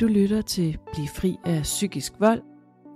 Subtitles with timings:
[0.00, 2.42] Du lytter til Bliv fri af psykisk vold.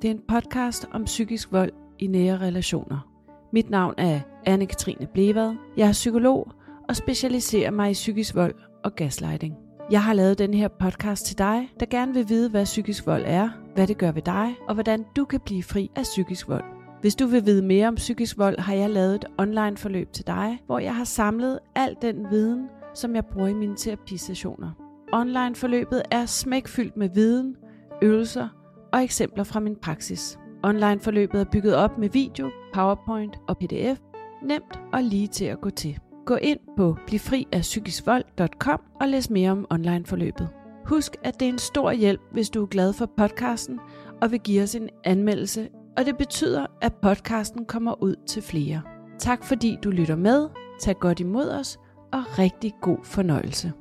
[0.03, 3.09] Det er en podcast om psykisk vold i nære relationer.
[3.53, 5.55] Mit navn er Anne-Katrine Blevad.
[5.77, 6.53] Jeg er psykolog
[6.89, 9.55] og specialiserer mig i psykisk vold og gaslighting.
[9.91, 13.23] Jeg har lavet den her podcast til dig, der gerne vil vide, hvad psykisk vold
[13.27, 16.65] er, hvad det gør ved dig, og hvordan du kan blive fri af psykisk vold.
[17.01, 20.27] Hvis du vil vide mere om psykisk vold, har jeg lavet et online forløb til
[20.27, 24.88] dig, hvor jeg har samlet al den viden, som jeg bruger i mine terapisessioner.
[25.13, 27.57] Online forløbet er smækfyldt med viden,
[28.03, 28.49] øvelser
[28.93, 30.39] og eksempler fra min praksis.
[30.63, 33.99] Online forløbet er bygget op med video, PowerPoint og PDF,
[34.43, 35.99] nemt og lige til at gå til.
[36.27, 40.49] Gå ind på blivfriafpsykiskvold.com og læs mere om online forløbet.
[40.87, 43.81] Husk, at det er en stor hjælp, hvis du er glad for podcasten
[44.23, 48.83] og vil give os en anmeldelse, og det betyder, at podcasten kommer ud til flere.
[49.19, 50.49] Tak fordi du lytter med,
[50.81, 51.79] tag godt imod os
[52.13, 53.73] og rigtig god fornøjelse.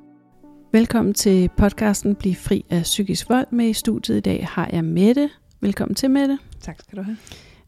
[0.72, 3.46] Velkommen til podcasten Bliv fri af psykisk vold.
[3.50, 5.30] Med i studiet i dag har jeg Mette.
[5.60, 6.38] Velkommen til Mette.
[6.60, 7.16] Tak skal du have.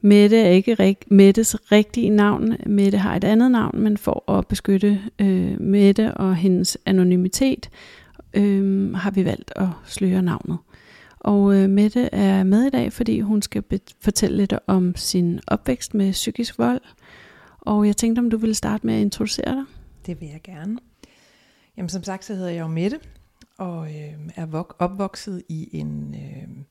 [0.00, 2.56] Mette er ikke rig- Mettes rigtige navn.
[2.66, 7.70] Mette har et andet navn, men for at beskytte øh, Mette og hendes anonymitet,
[8.34, 10.58] øh, har vi valgt at sløre navnet.
[11.20, 15.40] Og øh, Mette er med i dag, fordi hun skal be- fortælle lidt om sin
[15.46, 16.80] opvækst med psykisk vold.
[17.60, 19.64] Og jeg tænkte, om du ville starte med at introducere dig.
[20.06, 20.76] Det vil jeg gerne.
[21.76, 23.00] Jamen som sagt, så hedder jeg jo Mette,
[23.58, 26.64] og øh, er vok- opvokset i en øh,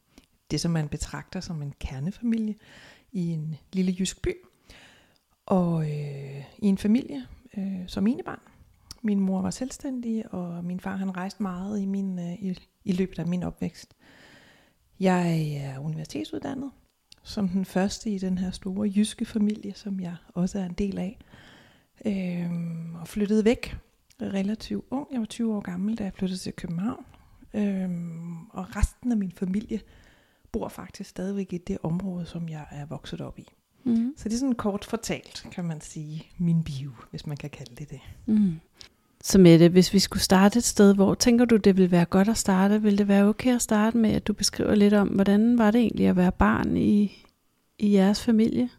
[0.52, 2.56] det, som man betragter som en kernefamilie
[3.12, 4.34] i en lille jysk by.
[5.46, 7.26] Og øh, i en familie
[7.58, 8.40] øh, som mine barn.
[9.02, 12.92] Min mor var selvstændig, og min far han rejste meget i, min, øh, i, i
[12.92, 13.96] løbet af min opvækst.
[15.00, 16.72] Jeg er universitetsuddannet,
[17.24, 20.98] som den første i den her store jyske familie, som jeg også er en del
[20.98, 21.20] af.
[22.06, 22.52] Øh,
[23.02, 23.78] og flyttede væk
[24.22, 25.08] relativt ung.
[25.12, 27.06] Jeg var 20 år gammel, da jeg flyttede til København.
[27.54, 27.90] Øh,
[28.50, 29.80] og resten af min familie
[30.52, 33.48] bor faktisk stadigvæk i det område, som jeg er vokset op i.
[33.84, 34.14] Mm.
[34.18, 37.76] Så det er sådan kort fortalt, kan man sige, min bio, hvis man kan kalde
[37.76, 38.00] det det.
[38.26, 38.60] Mm.
[39.24, 42.30] Så Mette, hvis vi skulle starte et sted, hvor tænker du, det ville være godt
[42.30, 42.82] at starte?
[42.82, 45.82] Vil det være okay at starte med, at du beskriver lidt om, hvordan var det
[45.82, 47.26] egentlig at være barn i,
[47.80, 48.70] i jeres familie?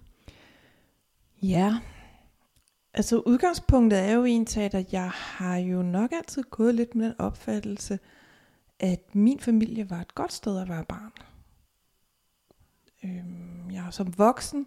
[1.42, 1.78] Ja,
[2.94, 7.14] altså udgangspunktet er jo egentlig, at jeg har jo nok altid gået lidt med den
[7.18, 7.98] opfattelse,
[8.78, 11.12] at min familie var et godt sted at være barn.
[13.04, 14.66] Øhm, jeg som voksen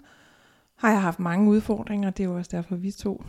[0.75, 3.23] har jeg haft mange udfordringer, det er jo også derfor vi to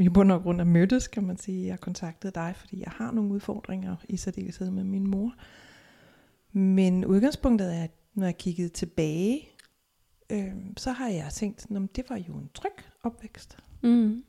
[0.00, 1.66] i bund og grund er mødtes, kan man sige.
[1.66, 5.34] Jeg kontaktede dig, fordi jeg har nogle udfordringer, i særdeleshed med min mor.
[6.52, 9.48] Men udgangspunktet er, at når jeg kiggede tilbage,
[10.30, 13.58] øh, så har jeg tænkt, at det var jo en tryg opvækst.
[13.82, 14.24] Mm.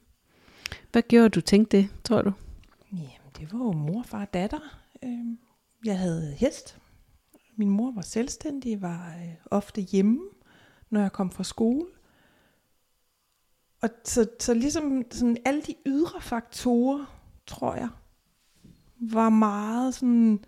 [0.92, 2.32] Hvad gjorde du tænkte det, tror du?
[2.92, 4.60] Jamen, det var jo mor, far og datter.
[5.04, 5.26] Øh,
[5.86, 6.78] jeg havde hest.
[7.56, 10.20] Min mor var selvstændig, var øh, ofte hjemme,
[10.90, 11.86] når jeg kom fra skole.
[13.82, 17.90] Og så, så ligesom sådan alle de ydre faktorer, tror jeg,
[19.00, 20.44] var meget sådan,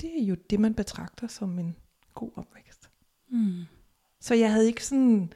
[0.00, 1.76] det er jo det, man betragter som en
[2.14, 2.90] god opvækst.
[3.28, 3.62] Mm.
[4.20, 5.32] Så jeg havde ikke sådan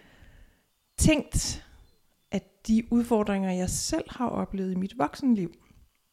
[0.97, 1.66] tænkt,
[2.31, 5.55] at de udfordringer, jeg selv har oplevet i mit voksenliv,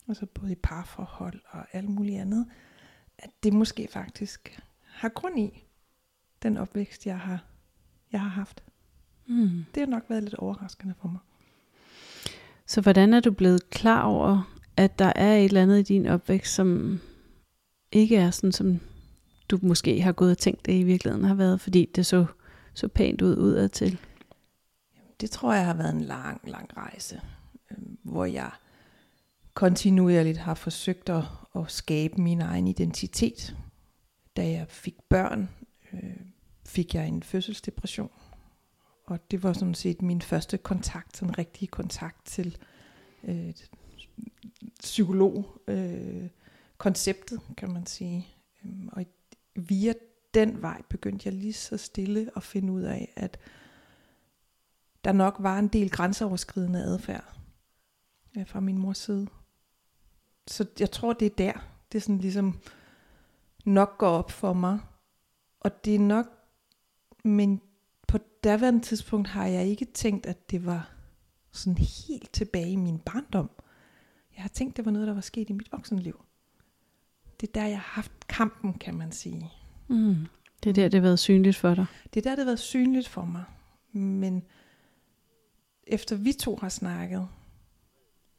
[0.08, 2.46] altså både i parforhold og alt muligt andet,
[3.18, 5.68] at det måske faktisk har grund i
[6.44, 7.46] den opvækst, jeg har,
[8.12, 8.64] jeg har haft.
[9.28, 9.66] Mm.
[9.76, 11.20] Det har nok været lidt overraskende for mig.
[12.66, 16.08] Så hvordan er du blevet klar over, at der er et eller andet i din
[16.08, 17.00] opvækst, som
[17.92, 18.80] ikke er sådan, som
[19.50, 22.26] du måske har gået og tænkt, det i virkeligheden har været, fordi det så,
[22.74, 24.00] så pænt ud udad til?
[25.24, 27.22] Det tror jeg har været en lang, lang rejse,
[27.72, 28.52] øh, hvor jeg
[29.54, 31.24] kontinuerligt har forsøgt at,
[31.56, 33.58] at skabe min egen identitet.
[34.38, 35.50] Da jeg fik børn,
[35.94, 36.20] øh,
[36.66, 38.12] fik jeg en fødselsdepression.
[39.06, 42.58] Og det var sådan set min første kontakt, sådan rigtig kontakt til
[43.24, 43.54] øh,
[44.80, 46.30] psykolog øh,
[46.78, 48.28] konceptet, kan man sige.
[48.66, 49.06] Øhm, og
[49.56, 49.94] via
[50.34, 53.38] den vej begyndte jeg lige så stille at finde ud af, at
[55.04, 57.36] der nok var en del grænseoverskridende adfærd
[58.38, 59.28] øh, fra min mors side.
[60.48, 61.54] Så jeg tror, det er der,
[61.92, 62.60] det sådan ligesom
[63.66, 64.80] nok går op for mig.
[65.60, 66.26] Og det er nok,
[67.24, 67.62] men
[68.08, 70.92] på daværende tidspunkt har jeg ikke tænkt, at det var
[71.52, 73.50] sådan helt tilbage i min barndom.
[74.36, 76.26] Jeg har tænkt, det var noget, der var sket i mit voksenliv.
[77.42, 79.52] Det er der, jeg har haft kampen, kan man sige.
[79.88, 80.16] Mm.
[80.64, 81.86] Det er der, det har været synligt for dig.
[82.14, 83.44] Det er der, det har været synligt for mig.
[83.92, 84.44] Men
[85.88, 87.28] efter vi to har snakket,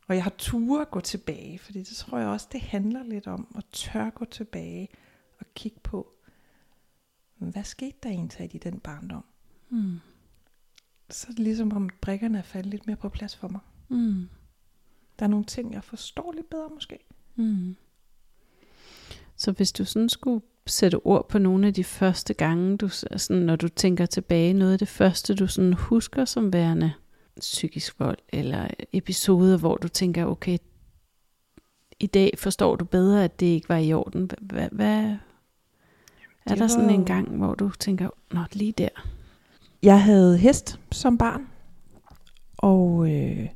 [0.08, 3.54] og jeg har tur gå tilbage, fordi det tror jeg også, det handler lidt om
[3.58, 4.88] at tør gå tilbage,
[5.38, 6.12] og kigge på,
[7.36, 9.24] hvad skete der egentlig i den barndom?
[9.70, 10.00] Mm.
[11.10, 13.60] Så er det ligesom om brikkerne er faldet lidt mere på plads for mig.
[13.88, 14.28] Mm.
[15.18, 16.98] Der er nogle ting, jeg forstår lidt bedre måske.
[17.34, 17.76] Mm.
[19.36, 23.42] Så hvis du sådan skulle sætte ord på nogle af de første gange, du, sådan,
[23.42, 26.92] når du tænker tilbage, noget af det første, du sådan husker som værende
[27.40, 30.58] psykisk vold, eller episoder, hvor du tænker, okay,
[32.00, 34.30] i dag forstår du bedre, at det ikke var i orden.
[34.40, 35.16] Hvad, hvad
[36.46, 38.88] er der sådan en gang, hvor du tænker, nå, lige der?
[39.82, 41.46] Jeg havde hest som barn,
[42.58, 43.48] og øh,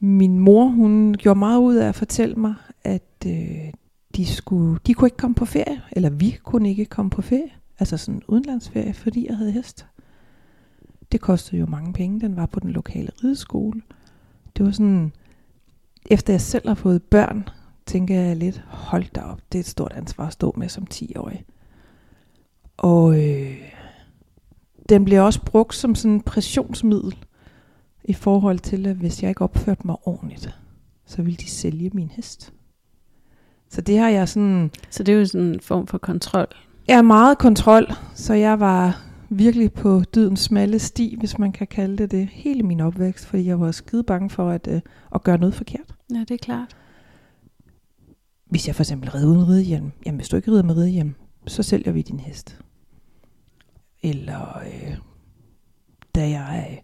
[0.00, 2.54] min mor, hun gjorde meget ud af at fortælle mig,
[2.84, 3.72] at øh,
[4.16, 7.50] de, skulle, de kunne ikke komme på ferie, eller vi kunne ikke komme på ferie,
[7.78, 9.86] altså sådan en udenlandsferie, fordi jeg havde hest.
[11.14, 13.82] Det kostede jo mange penge, den var på den lokale rideskole.
[14.56, 15.12] Det var sådan,
[16.10, 17.48] efter jeg selv har fået børn,
[17.86, 20.86] tænker jeg lidt, hold da op, det er et stort ansvar at stå med som
[20.94, 21.44] 10-årig.
[22.76, 23.56] Og øh,
[24.88, 27.16] den bliver også brugt som sådan en pressionsmiddel
[28.04, 30.58] i forhold til, at hvis jeg ikke opførte mig ordentligt,
[31.06, 32.52] så ville de sælge min hest.
[33.68, 34.70] Så det har jeg sådan...
[34.90, 36.48] Så det er jo sådan en form for kontrol.
[36.88, 39.04] Jeg er meget kontrol, så jeg var
[39.38, 43.46] virkelig på dydens smalle sti, hvis man kan kalde det det, hele min opvækst, fordi
[43.46, 44.80] jeg var skide bange for at, øh,
[45.14, 45.94] at gøre noget forkert.
[46.14, 46.76] Ja, det er klart.
[48.50, 51.14] Hvis jeg for eksempel rider uden ridehjelm, jamen hvis du ikke rider med ridehjelm,
[51.46, 52.58] så sælger vi din hest.
[54.02, 54.96] Eller øh,
[56.14, 56.82] da jeg,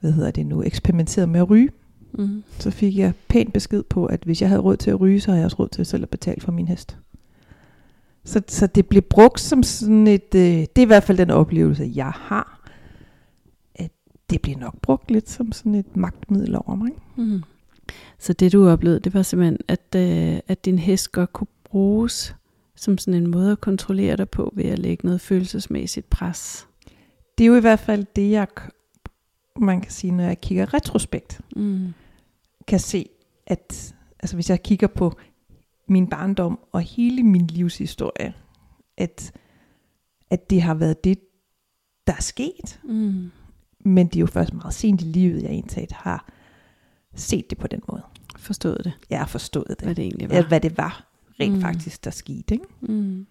[0.00, 1.70] hvad hedder det nu, eksperimenterede med at ryge,
[2.12, 2.42] Mm.
[2.58, 5.30] så fik jeg pænt besked på, at hvis jeg havde råd til at ryge, så
[5.30, 6.98] havde jeg også råd til selv at betale for min hest.
[8.28, 11.30] Så, så det blev brugt som sådan et, øh, det er i hvert fald den
[11.30, 12.70] oplevelse, jeg har,
[13.74, 13.90] at
[14.30, 16.90] det bliver nok brugt lidt som sådan et magtmiddel over mig.
[17.16, 17.42] Mm.
[18.18, 22.34] Så det du oplevede, det var simpelthen, at, øh, at din hest godt kunne bruges
[22.76, 26.66] som sådan en måde at kontrollere dig på, ved at lægge noget følelsesmæssigt pres.
[27.38, 28.46] Det er jo i hvert fald det, jeg,
[29.60, 31.94] man kan sige, når jeg kigger retrospekt, Mm.
[32.66, 33.06] kan se,
[33.46, 35.18] at altså hvis jeg kigger på
[35.88, 38.34] min barndom og hele min livshistorie,
[38.96, 39.32] at,
[40.30, 41.18] at det har været det,
[42.06, 42.80] der er sket.
[42.84, 43.30] Mm.
[43.80, 46.28] Men det er jo først meget sent i livet, jeg egentlig har
[47.14, 48.02] set det på den måde.
[48.36, 49.80] Forstået det, Jeg har forstået det.
[49.82, 50.48] hvad det egentlig Ja, var.
[50.48, 51.04] hvad det var
[51.40, 51.60] rent Mm.
[51.60, 52.54] faktisk, der skete.
[52.54, 52.64] Ikke?
[52.80, 53.26] Mm.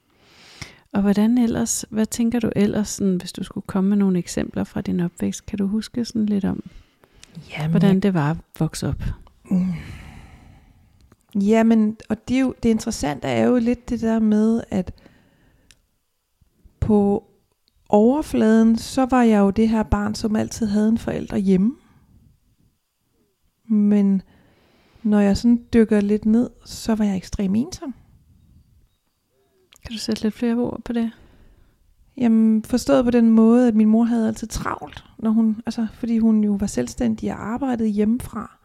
[0.93, 4.63] Og hvordan ellers, hvad tænker du ellers, sådan, hvis du skulle komme med nogle eksempler
[4.63, 5.45] fra din opvækst?
[5.45, 6.63] Kan du huske sådan lidt om,
[7.57, 9.03] Jamen, hvordan det var at vokse op?
[9.51, 9.73] Mm.
[11.35, 14.93] Jamen, og det, er jo, det interessante er jo lidt det der med, at
[16.79, 17.23] på
[17.89, 21.75] overfladen, så var jeg jo det her barn, som altid havde en forælder hjemme.
[23.69, 24.21] Men
[25.03, 27.93] når jeg sådan dykker lidt ned, så var jeg ekstremt ensom.
[29.85, 31.11] Kan du sætte lidt flere ord på det?
[32.17, 36.17] Jamen, forstået på den måde, at min mor havde altid travlt, når hun, altså, fordi
[36.17, 38.57] hun jo var selvstændig og arbejdede hjemmefra,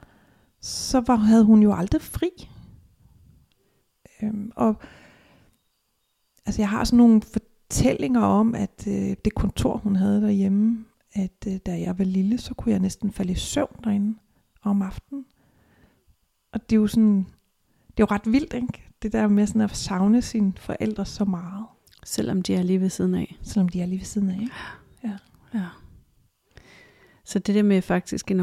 [0.60, 2.28] så var, havde hun jo aldrig fri.
[4.22, 4.76] Øhm, og
[6.46, 11.46] altså, jeg har sådan nogle fortællinger om, at øh, det kontor, hun havde derhjemme, at
[11.46, 14.18] øh, da jeg var lille, så kunne jeg næsten falde i søvn derinde
[14.62, 15.24] om aftenen.
[16.52, 17.18] Og det er jo sådan,
[17.88, 18.82] det er jo ret vildt, ikke?
[19.02, 21.66] Det der med sådan at savne sine forældre så meget.
[22.04, 23.36] Selvom de er lige ved siden af.
[23.42, 24.52] Selvom de er lige ved siden af, ikke?
[25.04, 25.66] Ja.
[27.24, 28.40] Så det der med faktisk en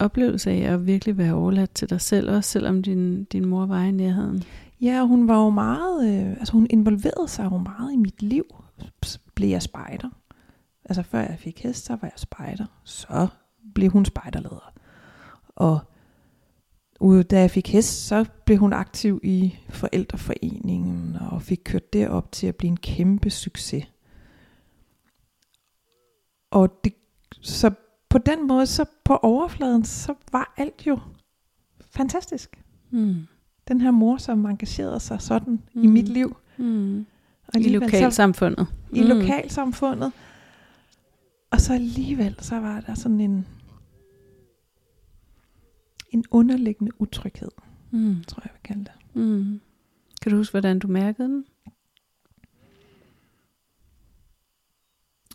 [0.00, 3.82] oplevelse af at virkelig være overladt til dig selv, også selvom din, din mor var
[3.82, 4.44] i nærheden.
[4.80, 8.44] Ja, hun var jo meget, øh, altså hun involverede sig jo meget i mit liv.
[9.34, 10.10] Blev jeg spejder.
[10.84, 12.66] Altså før jeg fik hest, så var jeg spejder.
[12.84, 13.28] Så
[13.74, 14.72] blev hun spejderleder.
[15.48, 15.80] Og
[17.00, 22.08] ude, da jeg fik hest, så blev hun aktiv i forældreforeningen og fik kørt det
[22.08, 23.84] op til at blive en kæmpe succes.
[26.50, 26.94] Og det,
[27.40, 27.70] så
[28.08, 30.98] på den måde, så på overfladen, så var alt jo
[31.90, 32.56] fantastisk
[32.90, 33.26] Mm
[33.70, 35.82] den her mor, som engagerede sig sådan mm.
[35.82, 35.92] i Mm.
[35.92, 36.36] mit liv.
[36.58, 37.06] Mm.
[37.48, 38.66] Og I lokalsamfundet.
[38.68, 40.12] Så, I lokalsamfundet.
[41.50, 43.46] Og så alligevel, så var der sådan en,
[46.10, 47.50] en underliggende utryghed,
[47.90, 48.24] Mm.
[48.28, 48.92] tror jeg, jeg vil kalde det.
[49.22, 49.60] Mm.
[50.22, 51.44] Kan du huske, hvordan du mærkede den?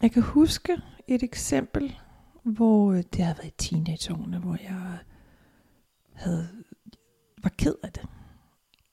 [0.02, 0.78] Jeg kan huske
[1.08, 1.96] et eksempel,
[2.44, 4.98] hvor øh, det havde været i teenageårene, hvor jeg
[6.14, 6.48] havde,
[7.44, 8.06] var ked af det.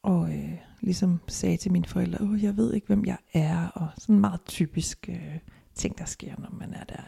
[0.02, 3.68] Og øh, ligesom sagde til mine forældre, Åh, jeg ved ikke, hvem jeg er.
[3.68, 5.38] Og sådan meget typisk øh,
[5.74, 7.02] ting, der sker, når man er der,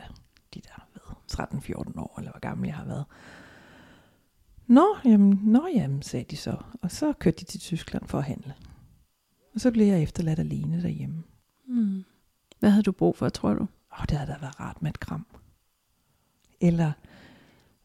[0.54, 3.04] de der ved, 13-14 år, eller hvor gammel jeg har været.
[4.66, 6.56] Nå, jamen, nå, jamen, sagde de så.
[6.82, 8.54] Og så kørte de til Tyskland for at handle.
[9.54, 11.22] Og så blev jeg efterladt alene derhjemme.
[11.68, 12.04] Mm.
[12.60, 13.62] Hvad havde du brug for, tror du?
[13.62, 15.26] Åh, oh, det havde da været rart med et kram.
[16.60, 16.92] Eller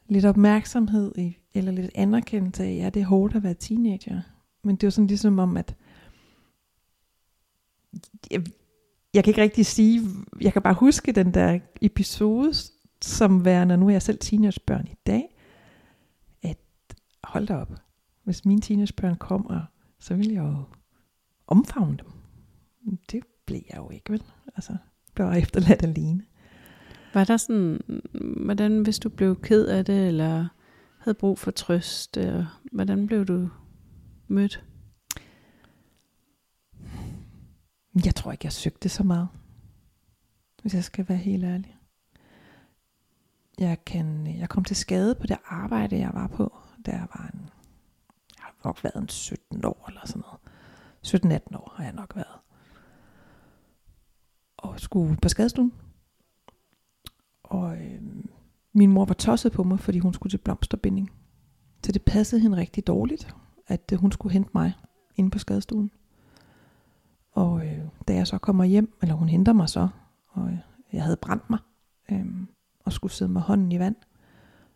[0.07, 4.21] lidt opmærksomhed, i, eller lidt anerkendelse af, ja, det er hårdt at være teenager.
[4.63, 5.75] Men det var sådan ligesom om, at
[8.31, 8.43] jeg,
[9.13, 10.01] jeg kan ikke rigtig sige,
[10.41, 12.53] jeg kan bare huske den der episode,
[13.01, 15.35] som værende, nu er jeg selv teenagebørn i dag,
[16.43, 16.57] at
[17.23, 17.73] hold da op,
[18.23, 19.61] hvis mine teenagebørn kommer,
[19.99, 20.63] så vil jeg jo
[21.47, 22.07] omfavne dem.
[23.11, 24.23] Det blev jeg jo ikke, vel?
[24.55, 24.77] Altså,
[25.13, 26.23] blev jeg efterladt alene.
[27.13, 27.81] Var der sådan,
[28.45, 30.47] hvordan hvis du blev ked af det, eller
[30.99, 33.49] havde brug for trøst, og hvordan blev du
[34.29, 34.63] mødt?
[38.05, 39.27] Jeg tror ikke, jeg søgte så meget.
[40.61, 41.77] Hvis jeg skal være helt ærlig.
[43.59, 47.29] Jeg, kan, jeg kom til skade på det arbejde, jeg var på, da jeg var
[47.33, 47.49] en,
[48.37, 51.41] jeg har nok været en 17 år eller sådan noget.
[51.51, 52.39] 17-18 år har jeg nok været.
[54.57, 55.73] Og skulle på skadestuen.
[57.43, 58.01] Og øh,
[58.73, 61.11] min mor var tosset på mig, fordi hun skulle til blomsterbinding.
[61.85, 63.35] Så det passede hende rigtig dårligt,
[63.69, 64.73] at øh, hun skulle hente mig
[65.15, 65.91] inde på skadestuen.
[67.31, 69.87] Og øh, da jeg så kommer hjem, eller hun henter mig så,
[70.27, 70.57] og øh,
[70.93, 71.59] jeg havde brændt mig,
[72.11, 72.25] øh,
[72.85, 73.95] og skulle sidde med hånden i vand.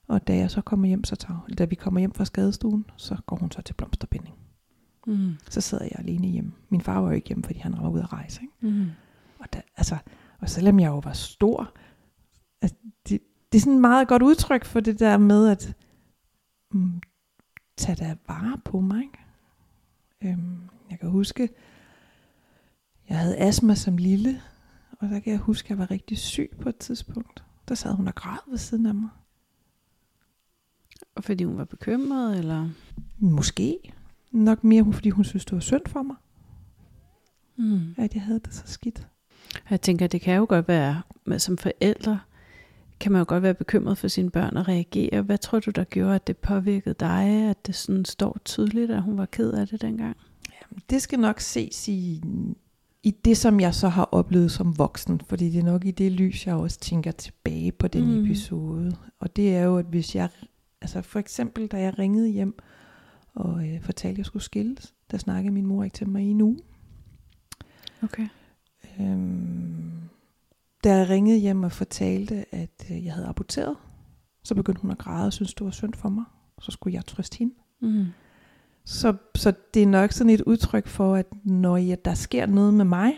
[0.07, 3.17] Og da jeg så kommer hjem, så tager, da vi kommer hjem fra skadestuen, så
[3.25, 4.35] går hun så til blomsterbinding.
[5.07, 5.33] Mm.
[5.50, 6.51] Så sidder jeg alene hjemme.
[6.69, 8.41] Min far var jo ikke hjemme, fordi han var ude at rejse.
[8.41, 8.75] Ikke?
[8.77, 8.89] Mm.
[9.39, 9.97] Og, da, altså,
[10.39, 11.73] og selvom jeg jo var stor,
[12.62, 12.77] altså,
[13.09, 13.21] det,
[13.51, 15.75] det er sådan et meget godt udtryk for det der med, at
[16.71, 17.01] mm,
[17.77, 19.01] tage da vare på mig.
[19.01, 19.18] Ikke?
[20.22, 20.58] Øhm,
[20.92, 21.50] jeg kan huske,
[23.10, 24.42] jeg havde astma som lille,
[25.00, 27.44] og der kan jeg huske, at jeg var rigtig syg på et tidspunkt.
[27.68, 29.10] Der sad hun og græd ved siden af mig.
[31.15, 32.70] Og fordi hun var bekymret, eller?
[33.20, 33.94] Måske.
[34.32, 36.15] Nok mere, fordi hun synes, det var synd for mig,
[37.56, 37.96] Mm.
[37.98, 39.08] at jeg havde det så skidt.
[39.70, 42.20] Jeg tænker, det kan jo godt være, med som forældre,
[43.03, 45.22] kan man jo godt være bekymret for sine børn og reagere.
[45.22, 49.01] Hvad tror du, der gjorde, at det påvirkede dig, at det sådan står tydeligt, at
[49.01, 50.17] hun var ked af det dengang?
[50.89, 52.24] Det skal nok ses i,
[53.03, 56.12] i det, som jeg så har oplevet som voksen, fordi det er nok i det
[56.12, 58.10] lys, jeg også tænker tilbage på den Mm.
[58.10, 58.25] mm.
[58.25, 58.95] episode.
[59.19, 60.29] Og det er jo, at hvis jeg,
[60.81, 62.60] altså for eksempel, da jeg ringede hjem
[63.36, 66.27] og øh, fortalte, at jeg skulle skilles, der snakkede min mor ikke til mig i
[66.29, 66.60] en uge.
[68.03, 68.27] Okay.
[69.00, 69.91] Øhm,
[70.83, 73.75] da jeg ringede hjem og fortalte, at øh, jeg havde aborteret,
[74.43, 76.23] så begyndte hun at græde og syntes, det var synd for mig.
[76.61, 77.53] Så skulle jeg trøste hende.
[77.81, 78.05] Mm.
[78.85, 82.73] Så, så det er nok sådan et udtryk for, at når jeg, der sker noget
[82.73, 83.13] med mig,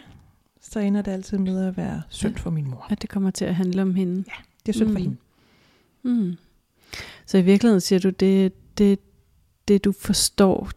[0.62, 2.88] så ender det altid med at være synd for min mor.
[2.89, 4.24] At det kommer til at handle om hende.
[4.65, 5.03] Det er synd for Mm.
[5.03, 5.17] hende.
[6.03, 6.36] Mm.
[7.25, 9.00] Så i virkeligheden siger du, det, det,
[9.67, 10.69] det du forstår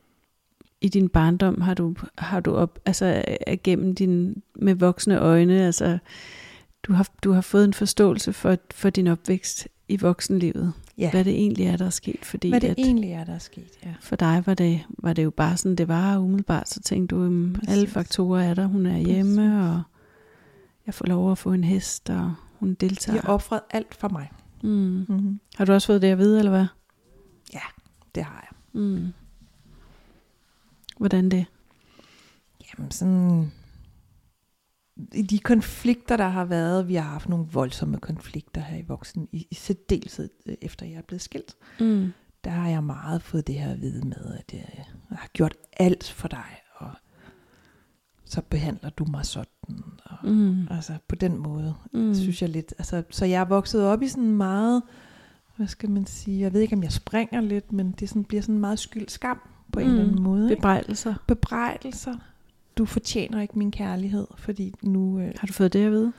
[0.80, 3.24] i din barndom, har du, har du op, altså
[3.64, 5.98] gennem din, med voksne øjne, altså
[6.82, 10.72] du har, du har fået en forståelse for, for din opvækst i voksenlivet.
[10.98, 13.34] Ja, Hvad det egentlig er, der er sket, fordi hvad det at egentlig er, der
[13.34, 13.70] er sket.
[13.84, 13.94] Ja.
[14.00, 17.20] for dig var det, var det jo bare sådan, det var umiddelbart, så tænkte du,
[17.22, 17.92] um, alle Præcis.
[17.92, 19.82] faktorer er der, hun er hjemme, og
[20.86, 23.20] jeg får lov at få en hest, og hun De deltager.
[23.20, 24.30] har offret alt for mig.
[24.62, 24.68] Mm.
[25.08, 25.40] Mm-hmm.
[25.56, 26.66] Har du også fået det at vide, eller hvad?
[28.14, 28.80] Det har jeg.
[28.82, 29.12] Mm.
[30.98, 31.46] Hvordan det?
[32.78, 33.52] Jamen sådan...
[35.14, 39.28] I de konflikter, der har været, vi har haft nogle voldsomme konflikter her i voksen,
[39.32, 41.54] i, i særdeleshed øh, efter jeg er blevet skilt.
[41.80, 42.12] Mm.
[42.44, 45.54] der har jeg meget fået det her at vide med, at jeg, jeg har gjort
[45.76, 46.44] alt for dig,
[46.76, 46.90] og
[48.24, 49.48] så behandler du mig sådan.
[50.04, 50.66] Og, Mm.
[50.70, 52.14] Altså på den måde, Mm.
[52.14, 52.74] synes jeg lidt.
[52.78, 54.82] Altså, så jeg er vokset op i sådan meget,
[55.56, 58.42] hvad skal man sige, jeg ved ikke om jeg springer lidt, men det sådan, bliver
[58.42, 59.40] sådan meget skyld skam
[59.72, 59.92] på en Mm.
[59.92, 60.50] eller anden måde.
[60.50, 60.60] Ikke?
[61.26, 62.14] Bebrejdelser.
[62.78, 65.18] Du fortjener ikke min kærlighed, fordi nu...
[65.20, 66.12] Øh, Har du fået det at vide?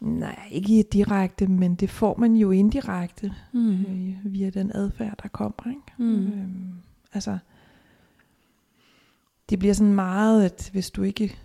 [0.00, 3.70] nej, ikke direkte, men det får man jo indirekte Mm.
[3.80, 5.70] øh, via den adfærd, der kommer.
[5.70, 5.82] Ikke?
[5.98, 6.26] Mm.
[6.26, 6.72] Øhm,
[7.12, 7.38] altså,
[9.50, 11.36] det bliver sådan meget, at hvis du ikke,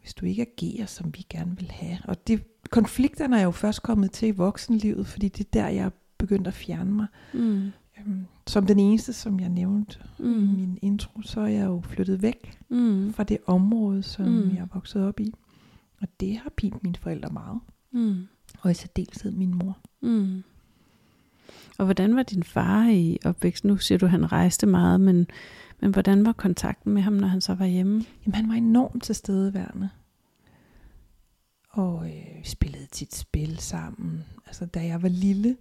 [0.00, 3.82] hvis du ikke agerer, som vi gerne vil have, og det, konflikterne er jo først
[3.82, 7.06] kommet til i voksenlivet, fordi det er der, jeg er begyndt at fjerne mig.
[7.34, 7.70] Mm.
[8.00, 10.32] Øhm, som den eneste, som jeg nævnte mm.
[10.42, 13.12] i min intro, så er jeg jo flyttet væk Mm.
[13.12, 14.50] fra det område, som Mm.
[14.54, 15.34] jeg er vokset op i.
[16.00, 17.60] Og det har pint mine forældre meget,
[17.90, 18.26] Mm.
[18.60, 19.78] og i særdeleshed min mor.
[20.02, 20.42] Mm.
[21.78, 23.68] Og hvordan var din far i opvæksten?
[23.68, 25.26] Nu siger du, at han rejste meget, men,
[25.80, 28.04] men hvordan var kontakten med ham, når han så var hjemme?
[28.26, 29.88] Jamen, han var enormt tilstedeværende.
[31.70, 34.24] Og øh, spillede tit spil sammen.
[34.46, 35.56] Altså, da jeg var lille,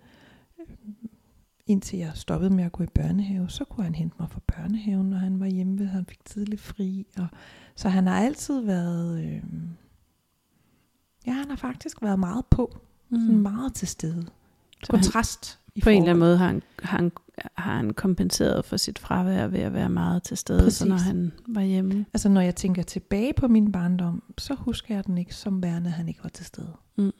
[1.68, 5.10] indtil jeg stoppede med at gå i børnehave, så kunne han hente mig fra børnehaven,
[5.10, 7.06] når han var hjemme, han fik tidlig fri.
[7.18, 7.28] Og,
[7.76, 9.42] så han har altid været, øh,
[11.28, 12.78] Ja, han har faktisk været meget på.
[13.10, 13.20] Mm.
[13.20, 14.22] Sådan meget til stede.
[14.84, 15.60] Så han- Kontrast.
[15.76, 17.12] i På en eller anden måde har han, har, han,
[17.58, 20.88] har han kompenseret for sit fravær ved at være meget til stede, så Præcis.
[20.88, 22.06] når han var hjemme.
[22.14, 25.88] Altså når jeg tænker tilbage på min barndom, så husker jeg den ikke som værende,
[25.88, 26.72] at han ikke var til stede.
[26.98, 27.12] Mm.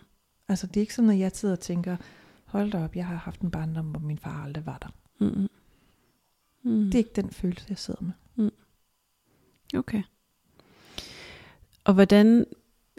[0.50, 1.98] Altså det er ikke sådan, at jeg sidder og tænker,
[2.58, 4.90] hold da op, jeg har haft en barndom, hvor min far aldrig var der.
[5.26, 5.48] Mm.
[6.64, 6.86] Mm.
[6.86, 8.12] Det er ikke den følelse, jeg sidder med.
[9.78, 10.04] Okay.
[11.84, 12.46] Og hvordan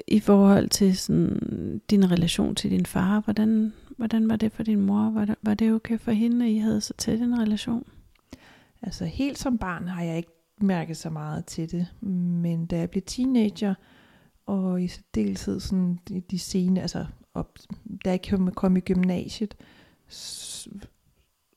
[0.09, 4.81] i forhold til sådan, din relation til din far, hvordan, hvordan var det for din
[4.81, 5.11] mor?
[5.11, 7.87] Var det, var det okay for hende, at I havde så tæt en relation?
[8.83, 11.87] Altså helt som barn har jeg ikke mærket så meget til det,
[12.43, 13.75] men da jeg blev teenager,
[14.47, 17.07] og i særdeleshed sådan de, de sene, altså
[17.37, 17.59] op,
[18.05, 18.21] da jeg
[18.55, 19.57] kom, i gymnasiet,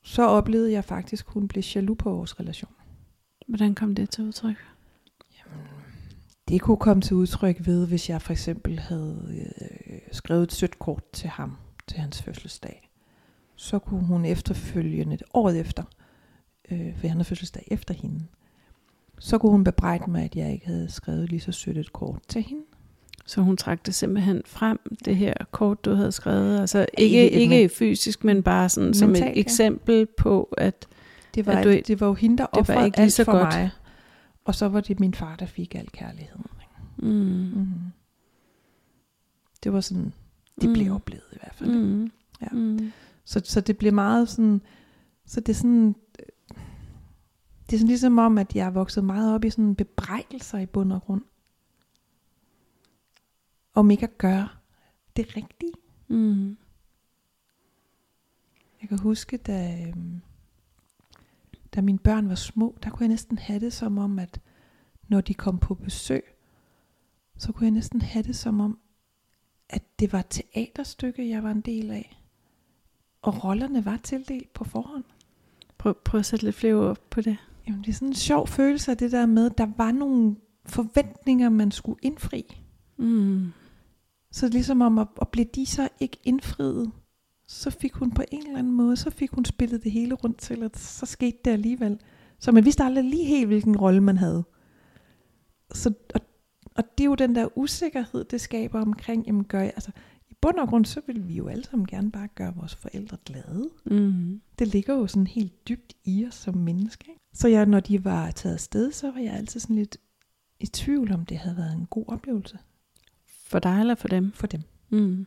[0.02, 2.72] så oplevede jeg faktisk, at hun blev jaloux på vores relation.
[3.48, 4.56] Hvordan kom det til udtryk?
[6.48, 9.46] Det kunne komme til udtryk ved, hvis jeg for eksempel havde
[9.86, 11.56] øh, skrevet et sødt kort til ham
[11.86, 12.90] til hans fødselsdag.
[13.56, 15.82] Så kunne hun efterfølgende, året efter,
[16.70, 18.26] øh, for han havde fødselsdag efter hende,
[19.18, 22.18] så kunne hun bebrejde mig, at jeg ikke havde skrevet lige så sødt et kort
[22.28, 22.62] til hende.
[23.30, 26.60] Så hun trak det simpelthen frem, det her kort, du havde skrevet.
[26.60, 29.40] Altså Ikke ikke, et ikke fysisk, men bare sådan som Mentalt, et ja.
[29.40, 30.86] eksempel på, at
[31.34, 33.32] Det var, At du et, det var jo hende, der offrede ikke alt så for
[33.32, 33.54] godt.
[33.54, 33.70] mig.
[34.44, 36.46] Og så var det min far, der fik al kærligheden.
[36.96, 37.66] mm, Mm.
[39.64, 40.12] Det var sådan,
[40.60, 40.72] det Mm.
[40.72, 41.70] blev oplevet i hvert fald.
[41.70, 42.10] mm,
[42.42, 42.46] Ja.
[42.52, 42.92] mm,
[43.24, 44.60] Så, så det blev meget sådan,
[45.26, 46.56] så det er sådan, øh,
[47.66, 50.66] det er sådan ligesom om, at jeg er vokset meget op i sådan bebrejdelser i
[50.66, 51.22] bund og grund.
[53.74, 54.48] Om ikke at gøre
[55.16, 55.72] det rigtige.
[56.08, 56.56] mm,
[58.80, 60.20] Jeg kan huske, da, øhm,
[61.74, 64.40] da mine børn var små, der kunne jeg næsten have det som om, at
[65.08, 66.24] når de kom på besøg,
[67.38, 68.78] så kunne jeg næsten have det som om,
[69.68, 72.22] at det var et teaterstykke, jeg var en del af.
[73.22, 75.04] Og rollerne var tildelt på forhånd.
[75.78, 77.36] Prøv, prøv at sætte lidt flere ord på det.
[77.66, 80.36] Jamen, det er sådan en sjov følelse af det der med, at der var nogle
[80.66, 82.62] forventninger, man skulle indfri.
[82.96, 83.52] Mm,
[84.32, 86.90] Så ligesom om, at, at blev de så ikke indfriet,
[87.46, 90.38] så fik hun på en eller anden måde, så fik hun spillet det hele rundt
[90.38, 92.00] til, at så skete det alligevel.
[92.38, 94.44] Så man vidste aldrig lige helt, hvilken rolle man havde.
[95.72, 96.20] Så, og,
[96.74, 99.90] og det er jo den der usikkerhed, det skaber omkring, jamen gør jeg, altså
[100.30, 103.16] i bund og grund, så vil vi jo alle sammen gerne bare gøre vores forældre
[103.24, 103.70] glade.
[103.84, 107.04] mm, Det ligger jo sådan helt dybt i os som menneske.
[107.08, 107.20] Ikke?
[107.32, 109.96] Så jeg, når de var taget afsted, så var jeg altid sådan lidt
[110.60, 112.58] i tvivl om, det havde været en god oplevelse
[113.50, 114.32] for dig eller for dem?
[114.34, 114.62] for dem.
[114.90, 115.26] Mm.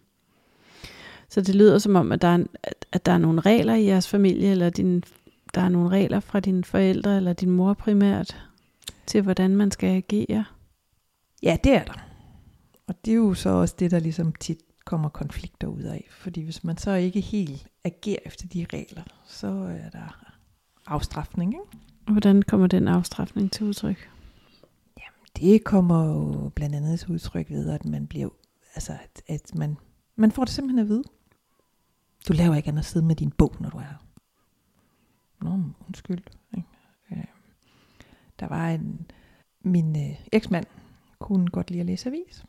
[1.29, 3.85] Så det lyder som om, at der, er, at, at der er nogle regler i
[3.85, 5.03] jeres familie, eller din,
[5.55, 8.49] der er nogle regler fra dine forældre, eller din mor primært,
[9.05, 10.45] til hvordan man skal agere.
[11.43, 12.05] Ja, det er der.
[12.87, 16.07] Og det er jo så også det, der ligesom tit kommer konflikter ud af.
[16.11, 19.47] Fordi hvis man så ikke helt agerer efter de regler, så
[19.83, 20.25] er der
[20.85, 21.53] afstraffning.
[21.53, 21.65] Ikke?
[22.05, 24.09] Og hvordan kommer den afstraffning til udtryk?
[25.37, 28.29] Det kommer jo blandt andet til udtryk ved, at man bliver,
[28.75, 29.77] altså at, at man,
[30.15, 31.03] man får det simpelthen at vide.
[32.27, 34.05] Du laver ikke andet at sidde med din bog, når du er her.
[35.41, 36.23] Nå, undskyld.
[36.57, 36.67] Ikke?
[37.11, 37.23] Øh,
[38.39, 39.11] der var en,
[39.61, 40.65] min øh, eksmand
[41.19, 42.45] kunne godt lide at læse avis.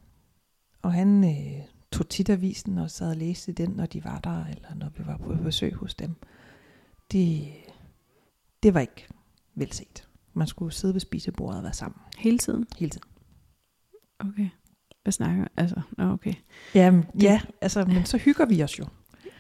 [0.83, 4.45] Og han øh, tog tit avisen og sad og læste den, når de var der,
[4.45, 6.15] eller når vi var på besøg hos dem.
[7.13, 7.53] Det,
[8.63, 9.09] det var ikke
[9.55, 10.09] velset.
[10.35, 12.67] Man skulle sidde ved spisebordet og være sammen Hele tiden?
[12.79, 13.09] hele tiden.
[14.19, 14.49] Okay.
[15.03, 16.35] Hvad snakker Altså, nå, okay.
[16.75, 18.85] Ja, ja altså, men så hygger vi os jo.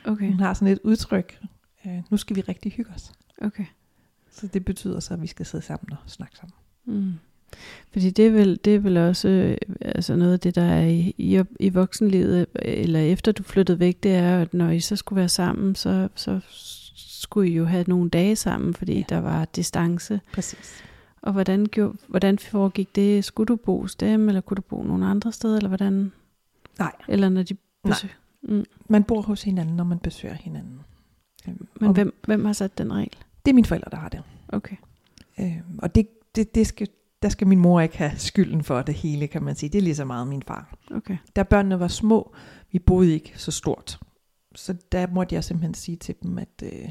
[0.04, 1.40] Okay, Hun har sådan et udtryk.
[1.86, 3.12] Øh, nu skal vi rigtig hygge os.
[3.42, 3.64] okay.
[4.30, 6.54] Så det betyder så, at vi skal sidde sammen og snakke sammen.
[6.84, 7.12] Mm.
[7.92, 10.86] Fordi det er vel, det er vel også øh, altså noget af det, der er
[10.86, 14.80] i, i, i voksenlivet, øh, eller efter du flyttede væk, det er, at når I
[14.80, 16.40] så skulle være sammen, så, så
[16.94, 19.04] skulle I jo have nogle dage sammen, fordi Ja.
[19.08, 20.20] der var distance.
[20.34, 20.82] Præcis.
[21.22, 23.24] Og hvordan, gjorde, hvordan foregik det?
[23.24, 26.12] Skulle du bo hos dem, eller kunne du bo nogle andre steder, eller hvordan?
[26.78, 26.92] Nej.
[27.08, 27.54] Eller når de
[27.84, 27.92] Nej.
[27.92, 28.10] besøg?
[28.42, 28.64] Mm.
[28.88, 30.80] Man bor hos hinanden, når man besøger hinanden.
[31.48, 33.12] Øhm, Men og hvem, hvem har sat den regel?
[33.44, 34.22] Det er mine forældre, der har det.
[34.48, 34.76] Okay.
[35.40, 36.88] Øhm, og det, det, det skal,
[37.22, 39.70] der skal min mor ikke have skylden for det hele, kan man sige.
[39.70, 40.74] Det er lige så meget min far.
[40.90, 41.16] Okay.
[41.36, 42.34] Da børnene var små,
[42.72, 43.98] vi boede ikke så stort.
[44.54, 46.88] Så der måtte jeg simpelthen sige til dem, at, øh,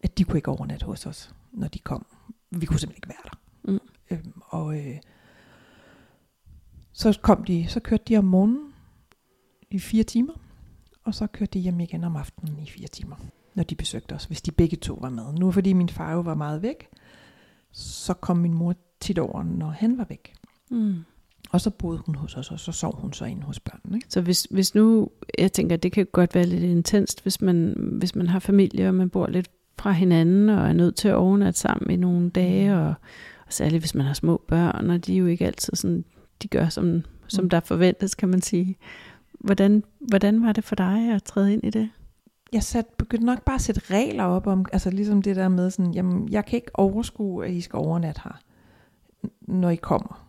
[0.00, 2.06] at de kunne ikke overnatte hos os, når de kom.
[2.50, 3.38] Vi kunne simpelthen ikke være der.
[3.72, 3.80] Mm.
[4.10, 4.96] Øhm, og øh,
[6.92, 8.72] så kom de, så kørte de om morgenen
[9.70, 10.34] i fire timer,
[11.04, 13.16] og så kørte de hjem igen om aftenen i fire timer,
[13.54, 15.32] når de besøgte os, hvis de begge to var med.
[15.32, 16.88] Nu fordi min far jo var meget væk,
[17.72, 20.34] så kom min mor tit over, når han var væk.
[20.70, 21.04] Mm.
[21.50, 23.96] Og så boede hun hos os, og så sov hun så inde hos børnene.
[23.96, 24.06] Ikke?
[24.10, 28.14] Så hvis, hvis nu, jeg tænker, det kan godt være lidt intenst, hvis man, hvis
[28.14, 31.60] man har familie, og man bor lidt fra hinanden, og er nødt til at overnatte
[31.60, 32.94] sammen i nogle dage, og,
[33.46, 36.04] og særligt hvis man har små børn, og de er jo ikke altid sådan,
[36.42, 37.50] de gør som, som Mm.
[37.50, 38.76] der forventes, kan man sige.
[39.40, 41.88] Hvordan, hvordan var det for dig at træde ind i det?
[42.52, 45.70] Jeg sat, begyndte nok bare at sætte regler op om, altså ligesom det der med
[45.70, 48.40] sådan, jamen, jeg kan ikke overskue, at I skal overnatte her,
[49.40, 50.27] når I kommer.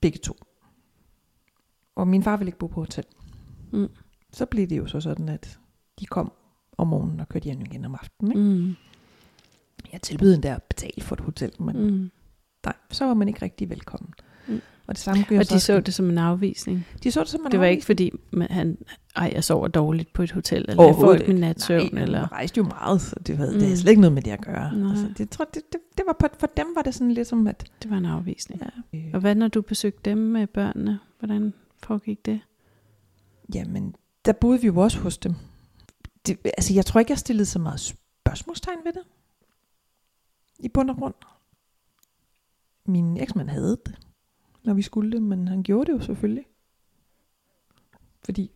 [0.00, 0.36] Begge to.
[1.94, 3.04] Og min far ville ikke bo på hotel.
[3.72, 3.88] Mm.
[4.32, 5.58] Så blev det jo så sådan, at
[6.00, 6.32] de kom
[6.76, 8.32] om morgenen og kørte hjem igen om aftenen.
[8.32, 8.66] Ikke?
[8.68, 8.74] Mm.
[9.92, 11.82] Jeg tilbød endda at betale for et hotel, men mm.
[11.82, 12.10] Mm.
[12.64, 14.14] nej, så var man ikke rigtig velkommen.
[14.48, 14.60] Mm.
[14.88, 16.86] Og det samme gjorde Og de så også- det som en afvisning.
[17.02, 17.86] de så det som en Det var ikke afvisning.
[17.86, 18.78] fordi, man, han,
[19.16, 22.32] ej, jeg sover dårligt på et hotel, eller jeg får ikke min natsøvn, Nej, eller...
[22.32, 23.58] rejste jo meget, så det, havde, mm.
[23.58, 24.76] det havde slet ikke noget med det at gøre.
[24.76, 24.90] Nej.
[24.90, 27.46] Altså, det, tror, det, det, det var på, for dem var det sådan lidt som,
[27.46, 27.64] at...
[27.82, 28.62] Det var en afvisning.
[28.92, 30.98] Ja, Og hvad når du besøgte dem med børnene?
[31.18, 32.40] Hvordan foregik det?
[33.54, 35.34] jamen, der boede vi jo også hos dem.
[36.26, 39.02] Det, altså, jeg tror ikke, jeg stillede så meget spørgsmålstegn ved det.
[40.58, 41.14] I bund og grund.
[42.86, 43.94] Min eksmand havde det,
[44.68, 46.46] når vi skulle det, men han gjorde det jo selvfølgelig.
[48.24, 48.50] Fordi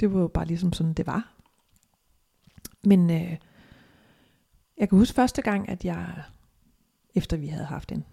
[0.00, 1.34] det var jo bare ligesom sådan, det var.
[2.84, 3.36] Men øh,
[4.76, 6.22] jeg kan huske første gang, at jeg,
[7.14, 8.04] efter vi havde haft en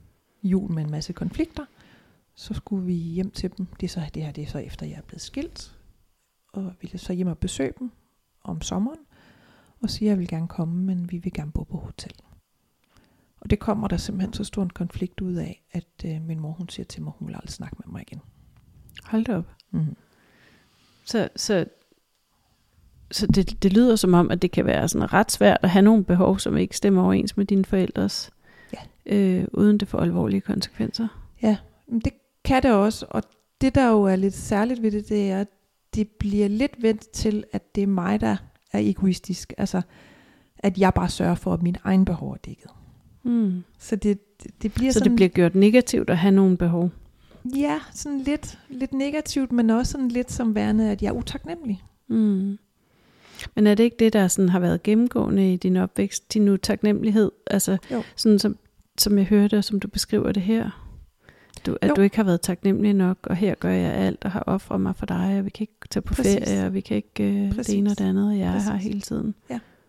[0.43, 1.65] jul med en masse konflikter,
[2.33, 3.65] så skulle vi hjem til dem.
[3.65, 5.79] Det er så, det her det er så efter, jeg er blevet skilt.
[6.53, 7.91] Og ville så hjem og besøge dem
[8.43, 8.99] om sommeren.
[9.81, 12.13] Og sige, at jeg vil gerne komme, men vi vil gerne bo på hotel.
[13.45, 16.51] Og det kommer der simpelthen så stor en konflikt ud af, at øh, min mor
[16.51, 18.21] hun siger til mig, hun vil aldrig snakke med mig igen.
[19.03, 19.45] Hold da op.
[19.71, 19.95] Mm.
[21.05, 21.65] Så, så,
[23.11, 25.81] så det, det lyder som om, at det kan være sådan ret svært at have
[25.83, 28.31] nogle behov, som ikke stemmer overens med dine forældres,
[28.73, 29.15] Ja.
[29.15, 31.07] øh, uden det får alvorlige konsekvenser.
[31.87, 33.23] Men det kan det også, og
[33.61, 35.47] det der jo er lidt særligt ved det, det er, at
[35.95, 38.37] det bliver lidt vendt til, at det er mig, der
[38.73, 39.53] er egoistisk.
[39.57, 39.81] Altså,
[40.59, 42.69] at jeg bare sørger for, at mine egne behov er dækket.
[43.25, 43.63] Mm.
[43.79, 46.91] Så det, det, det bliver Så sådan, det bliver gjort negativt at have nogle behov.
[47.55, 51.83] ja, sådan lidt, lidt negativt, men også sådan lidt som værende, at jeg er utaknemmelig.
[52.07, 52.57] Mm.
[53.55, 57.31] Men er det ikke det, der sådan har været gennemgående i din opvækst, din utaknemmelighed?
[57.47, 58.03] Altså Jo.
[58.15, 58.57] sådan som,
[58.97, 60.81] som jeg hørte, og som du beskriver det her.
[61.65, 61.93] Du, at Jo.
[61.93, 64.95] du ikke har været taknemmelig nok, og her gør jeg alt, og har offret mig
[64.95, 66.33] for dig, og vi kan ikke tage på Præcis.
[66.33, 67.75] ferie, og vi kan ikke øh, det Præcis.
[67.75, 68.87] ene og det andet, og jeg er her Præcis.
[68.87, 69.35] hele tiden.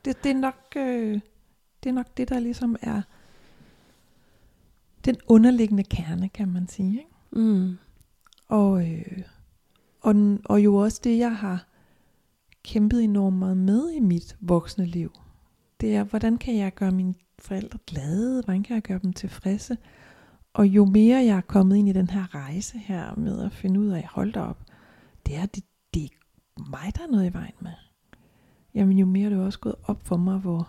[0.05, 1.21] Det, det, er nok, øh,
[1.85, 3.03] det er nok det, der ligesom er
[5.07, 6.99] den underliggende kerne, kan man sige.
[6.99, 7.11] Ikke?
[7.33, 7.77] Mm.
[8.49, 9.23] Og, øh,
[10.01, 11.67] og, og jo også det, jeg har
[12.65, 15.13] kæmpet enormt meget med i mit voksne liv.
[15.81, 18.43] Det er, hvordan kan jeg gøre mine forældre glade?
[18.45, 19.77] Hvordan kan jeg gøre dem tilfredse?
[20.53, 23.81] Og jo mere jeg er kommet ind i den her rejse her med at finde
[23.81, 24.65] ud af, hold da op,
[25.27, 25.65] det er, det,
[25.95, 26.09] det er
[26.71, 27.73] mig, der er noget i vejen med.
[28.75, 30.69] Jamen jo mere er det også gået op for mig, hvor,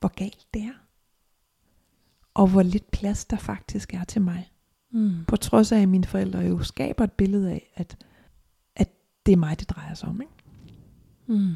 [0.00, 0.83] hvor galt det er.
[2.34, 4.50] Og hvor lidt plads der faktisk er til mig.
[4.92, 5.10] Mm.
[5.28, 7.96] På trods af, at mine forældre jo skaber et billede af, at,
[8.76, 8.88] at
[9.26, 10.20] det er mig, det drejer sig om.
[10.20, 10.32] Ikke?
[11.26, 11.50] Mm.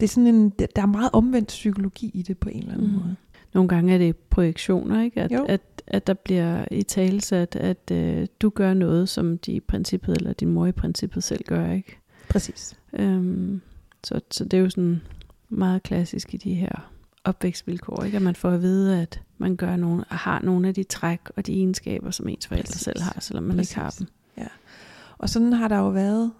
[0.00, 2.88] Det er sådan en, der er meget omvendt psykologi i det på en eller anden
[2.92, 2.94] Mm.
[2.94, 3.16] måde.
[3.54, 5.22] Nogle gange er det projektioner, ikke?
[5.22, 5.44] At, Jo.
[5.48, 10.16] at, at der bliver i talesat, at øh, du gør noget, som de i princippet,
[10.16, 11.98] eller din mor i princippet selv gør, ikke?
[12.30, 12.78] Præcis.
[12.92, 13.60] Øhm,
[14.04, 15.00] så, så det er jo sådan
[15.48, 16.92] meget klassisk i de her
[17.28, 18.16] opvækstvilkår, ikke?
[18.16, 21.46] At man får at vide, at man gør nogle, har nogle af de træk og
[21.46, 22.80] de egenskaber, som ens forældre Præcis.
[22.80, 23.98] selv har, selvom man ikke har Præcis.
[23.98, 24.08] dem.
[25.18, 26.32] Og sådan har der jo været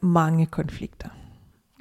[0.00, 1.08] mange konflikter.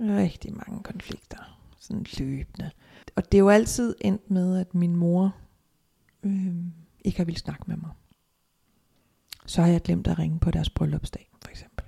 [0.02, 1.38] Rigtig mange konflikter.
[1.80, 2.72] Sådan løbende.
[3.16, 5.36] Og det er jo altid endt med, at min mor
[6.24, 6.56] øh,
[7.02, 7.92] ikke har ville snakke med mig.
[9.46, 11.86] Så har jeg glemt at ringe på deres bryllupsdag, for eksempel.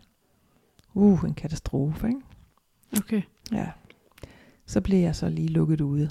[0.94, 2.22] Uh, en katastrofe, ikke?
[2.98, 3.22] Okay.
[3.52, 3.72] Ja.
[4.66, 6.10] Så blev jeg så lige lukket ude.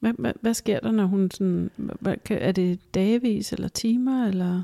[0.00, 1.70] Hvad, hvad, hvad sker der, når hun sådan...
[1.76, 4.62] Hvad, er det dagevis eller timer, eller...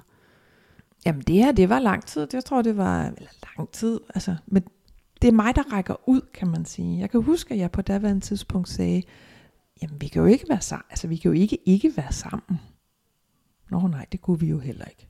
[1.07, 2.27] Jamen det her, det var lang tid.
[2.33, 4.01] Jeg tror, det var eller lang tid.
[4.15, 4.63] Altså, men
[5.23, 6.99] det er mig, der rækker ud, kan man sige.
[6.99, 9.03] Jeg kan huske, at jeg på daværende tidspunkt sagde,
[9.83, 10.85] jamen vi kan jo ikke være sammen.
[10.91, 12.61] Altså vi kan jo ikke ikke være sammen.
[13.71, 15.07] Nå nej, det kunne vi jo heller ikke.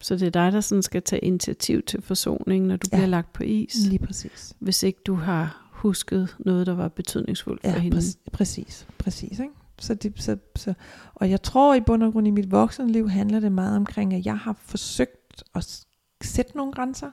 [0.00, 2.96] Så det er dig, der sådan skal tage initiativ til forsoning, når du Ja.
[2.96, 4.56] bliver lagt på is, Lige præcis.
[4.58, 7.96] hvis ikke du har husket noget, der var betydningsfuldt for Ja, hende.
[7.96, 8.18] præcis.
[8.32, 8.86] præcis.
[8.98, 9.52] Præcis, ikke?
[9.78, 10.74] Så det, så, så,
[11.14, 14.26] og jeg tror i bund og grund i mit voksenliv handler det meget omkring, at
[14.26, 15.84] jeg har forsøgt at
[16.22, 17.10] sætte nogle grænser.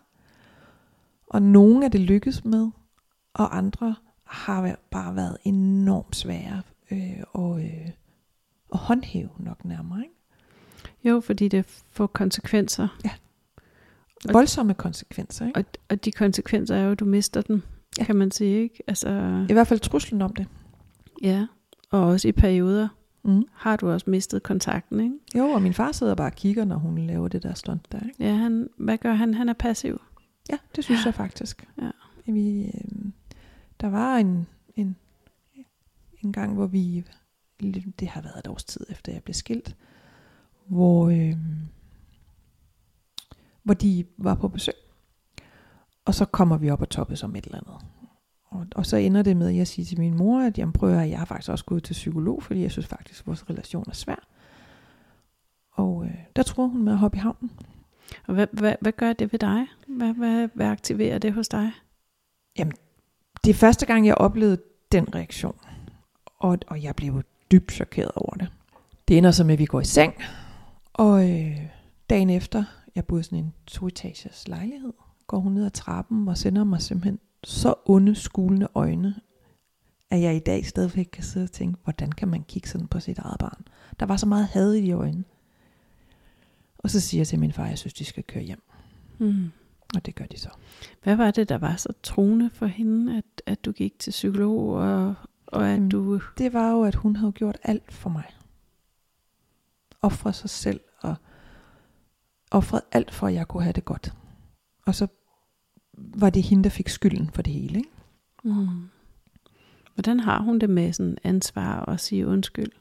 [1.27, 2.69] Og nogle af det lykkes med,
[3.33, 7.87] og andre har bare været enormt svære øh, og, øh,
[8.73, 9.99] at håndhæve nok nærmere.
[10.01, 10.13] Ikke?
[11.03, 12.87] Jo, fordi det får konsekvenser.
[13.05, 13.11] Ja.
[14.31, 15.47] Voldsomme konsekvenser.
[15.47, 15.59] Ikke?
[15.59, 17.63] Og, og de konsekvenser er jo, at du mister den,
[17.99, 18.03] Ja.
[18.03, 18.83] kan man sige, ikke?
[18.87, 19.09] Altså,
[19.49, 20.47] I hvert fald truslen om det.
[21.21, 21.47] ja.
[21.91, 22.87] Og også i perioder
[23.23, 23.43] Mm.
[23.53, 25.15] har du også mistet kontakten, ikke?
[25.37, 27.99] Jo, og min far sidder bare og kigger, når hun laver det der stunt der.
[27.99, 28.23] Ikke?
[28.23, 29.33] Ja, han, hvad gør han?
[29.33, 30.01] Han er passiv.
[30.49, 31.05] Ja, det synes ja.
[31.05, 31.67] jeg faktisk.
[31.81, 31.89] Ja.
[32.31, 33.11] Vi, øh,
[33.81, 34.95] der var en, en,
[36.23, 37.05] en gang, hvor vi,
[37.99, 39.75] det har været et års tid efter jeg blev skilt,
[40.67, 41.37] hvor, øh,
[43.63, 44.73] hvor de var på besøg.
[46.05, 47.75] Og så kommer vi op og toppes om et eller andet.
[48.45, 50.89] Og, og så ender det med, at jeg siger til min mor, at jamen, prøv
[50.89, 53.49] at høre, jeg har faktisk også gået til psykolog, fordi jeg synes faktisk, at vores
[53.49, 54.27] relation er svær.
[55.71, 57.51] Og øh, der tror hun med at hoppe i havnen.
[58.27, 59.65] Og hvad, hvad, hvad gør det ved dig?
[59.87, 61.71] Hvad, hvad, hvad aktiverer det hos dig?
[63.45, 64.57] det er første gang, jeg oplevede
[64.91, 65.55] den reaktion.
[66.39, 68.47] Og, og jeg blev dybt chokeret over det.
[69.07, 70.13] Det ender så med, at vi går i seng.
[70.93, 71.57] Og øh,
[72.09, 72.63] dagen efter,
[72.95, 74.93] jeg boede sådan en toetagers lejlighed,
[75.27, 79.15] går hun ned ad trappen og sender mig simpelthen så onde, skulende øjne,
[80.09, 82.99] at jeg i dag stadigvæk kan sidde og tænke, hvordan kan man kigge sådan på
[82.99, 83.67] sit eget barn?
[83.99, 85.23] Der var så meget had i de øjne.
[86.77, 88.63] Og så siger jeg til min far, jeg synes, de skal køre hjem.
[89.17, 89.51] Mm.
[89.95, 90.49] Og det gør de så.
[91.03, 94.69] Hvad var det, der var så truende for hende, at, at du gik til psykolog,
[94.69, 95.13] og,
[95.47, 96.21] og at Jamen, du...
[96.37, 98.25] det var jo, at hun havde gjort alt for mig.
[100.01, 101.15] Offret sig selv og
[102.51, 104.13] offret alt for, at jeg kunne have det godt.
[104.85, 105.07] Og så
[105.97, 107.77] var det hende, der fik skylden for det hele.
[107.77, 107.89] Ikke?
[108.43, 108.67] Mm.
[109.93, 112.71] Hvordan har hun det med sådan ansvar og sige undskyld?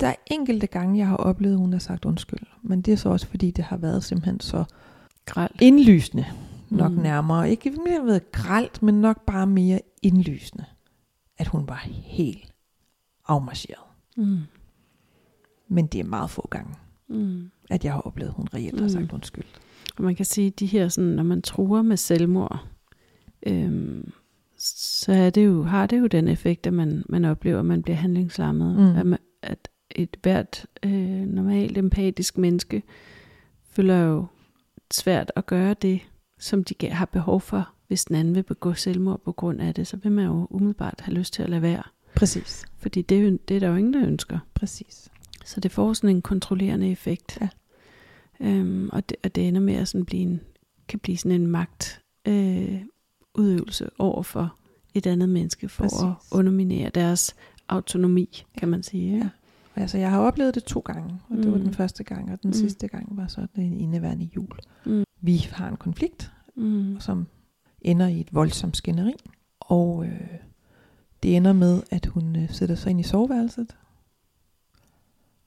[0.00, 2.46] Der er enkelte gange, jeg har oplevet, at hun har sagt undskyld.
[2.62, 4.64] Men det er så også, fordi det har været simpelthen så
[5.26, 5.60] Gralt.
[5.60, 6.24] indlysende.
[6.70, 6.98] Nok Mm.
[6.98, 7.50] nærmere.
[7.50, 10.64] Ikke mere ved gralt, men nok bare mere indlysende.
[11.38, 12.52] At hun var helt
[13.28, 13.84] afmarcheret.
[14.16, 14.38] Mm.
[15.68, 16.74] Men det er meget få gange,
[17.08, 17.50] Mm.
[17.70, 18.88] At jeg har oplevet, at hun reelt har Mm.
[18.92, 19.44] sagt undskyld.
[19.96, 22.66] Og man kan sige, at de her, sådan, når man truer med selvmord,
[23.46, 24.12] øhm,
[24.58, 27.82] så er det jo, har det jo den effekt, at man, man oplever, at man
[27.82, 28.76] bliver handlingslammet.
[28.76, 28.96] Mm.
[28.96, 32.82] At, man, at et hvert øh, normalt empatisk menneske
[33.64, 34.26] føler jo
[34.92, 36.00] svært at gøre det,
[36.38, 37.68] som de har behov for.
[37.88, 41.00] Hvis den anden vil begå selvmord på grund af det, så vil man jo umiddelbart
[41.00, 41.82] have lyst til at lade være.
[42.16, 42.64] Præcis.
[42.78, 44.38] Fordi det er, det er der jo ingen, der ønsker.
[44.54, 45.08] Præcis.
[45.44, 47.38] Så det får sådan en kontrollerende effekt.
[47.40, 47.48] Ja.
[48.40, 50.40] Øhm, og, det, og det ender med at sådan blive en,
[50.88, 52.80] kan blive sådan en magt øh,
[53.34, 54.56] udøvelse over for
[54.94, 55.98] et andet menneske for Præcis.
[56.02, 57.34] at underminere deres
[57.68, 59.04] autonomi, kan man sige.
[59.14, 59.16] Ikke?
[59.76, 59.82] Ja.
[59.82, 61.64] Altså, jeg har oplevet det to gange, og det var Mm.
[61.64, 62.48] den første gang, og den Mm.
[62.48, 62.52] mm.
[62.52, 64.58] sidste gang var så den indeværende jul.
[64.86, 65.04] Mm.
[65.20, 67.00] Vi har en konflikt, Mm.
[67.00, 67.26] som
[67.82, 69.12] ender i et voldsomt skænderi,
[69.60, 70.20] og øh,
[71.22, 73.76] det ender med, at hun øh, sætter sig ind i soveværelset,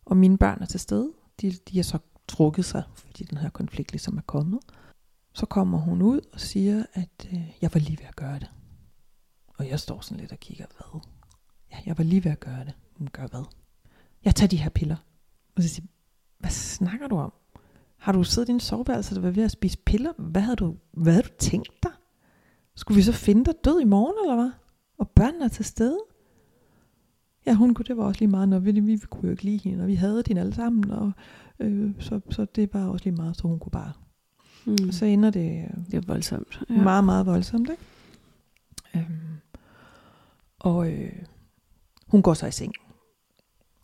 [0.05, 1.11] og mine børn er til stede.
[1.41, 4.59] De, de har så trukket sig, fordi den her konflikt ligesom er kommet.
[5.33, 8.51] Så kommer hun ud og siger, at øh, jeg var lige ved at gøre det.
[9.57, 11.01] Og jeg står sådan lidt og kigger, hvad?
[11.71, 12.73] Ja, jeg var lige ved at gøre det.
[12.97, 13.43] Hun gør hvad?
[14.25, 14.95] Jeg tager de her piller.
[15.55, 15.87] Og så siger
[16.37, 17.33] hvad snakker du om?
[17.97, 20.13] Har du siddet i din soveværelse der var ved at spise piller?
[20.17, 21.91] Hvad havde du, hvad havde du tænkt dig?
[22.75, 24.51] Skulle vi så finde dig død i morgen, eller hvad?
[24.97, 25.99] Og børnene er til stede?
[27.45, 29.57] Ja, hun kunne, det var også lige meget, når vi, vi kunne jo ikke lide
[29.69, 31.11] hende, og vi havde hende alle sammen, og
[31.63, 33.93] øh, så, så det var også lige meget, så hun kunne bare.
[34.65, 34.91] Mm.
[34.91, 36.59] Så ender det øh, Det er voldsomt.
[36.69, 36.83] ja.
[36.83, 37.83] meget, meget voldsomt, ikke?
[38.95, 39.37] Øhm,
[40.59, 41.11] og øh,
[42.07, 42.73] hun går så i seng,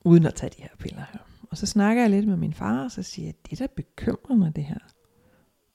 [0.05, 1.19] uden at tage de her piller her.
[1.51, 3.73] Og så snakker jeg lidt med min far, og så siger jeg, det er da
[3.75, 4.77] bekymrende det her.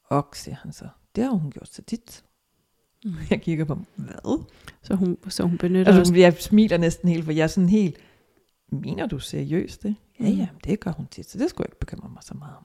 [0.05, 2.25] Og, siger han så, det har hun gjort så tit.
[3.05, 3.13] Mm.
[3.31, 4.45] Jeg kigger på hvad?
[4.83, 7.69] Så hun, så hun benytter altså, Altså, jeg smiler næsten helt, for jeg er sådan
[7.69, 7.97] helt,
[8.69, 9.97] mener du seriøst det?
[10.21, 10.37] Ja, Mm.
[10.37, 12.65] ja, det gør hun tit, så det skulle jeg ikke bekymre mig så meget om.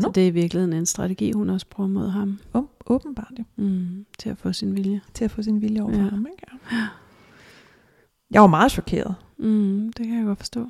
[0.00, 0.12] Så Nå.
[0.12, 2.38] det er i virkeligheden en strategi, hun også bruger mod ham.
[2.52, 4.06] Om, åbenbart jo, Mm.
[4.18, 5.00] Til at få sin vilje.
[5.14, 6.02] til at få sin vilje over Ja.
[6.02, 6.08] ja.
[6.08, 6.26] ham.
[6.26, 6.46] Ikke?
[6.72, 6.88] Ja.
[8.30, 9.14] Jeg var meget chokeret.
[9.38, 9.92] Mm.
[9.96, 10.68] Det kan jeg godt forstå.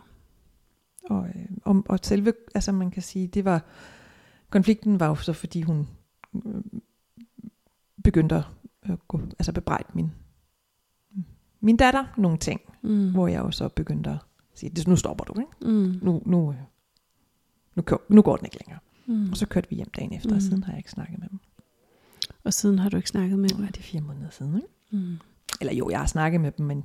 [1.11, 3.64] Og, øh, og, og selve, altså man kan sige, det var,
[4.51, 5.88] konflikten var jo så, fordi hun
[6.47, 6.62] øh,
[8.05, 8.42] begyndte at
[8.90, 10.11] øh, gå, altså bebrejde min,
[11.61, 13.11] min datter nogle ting, Mm.
[13.12, 14.19] hvor jeg jo så begyndte at
[14.59, 15.53] sige, nu stopper du, ikke?
[15.73, 15.99] Mm.
[16.03, 16.59] Nu, nu, øh,
[17.75, 18.79] nu, kø- nu går den ikke længere.
[19.07, 19.31] Mm.
[19.31, 20.37] Og så kørte vi hjem dagen efter, mm.
[20.37, 21.38] Og siden har jeg ikke snakket med dem.
[22.45, 23.64] Og siden har du ikke snakket med dem.
[23.64, 24.69] er det fire måneder siden, ikke?
[24.90, 25.16] Mm.
[25.61, 26.85] Eller jo, jeg har snakket med dem, men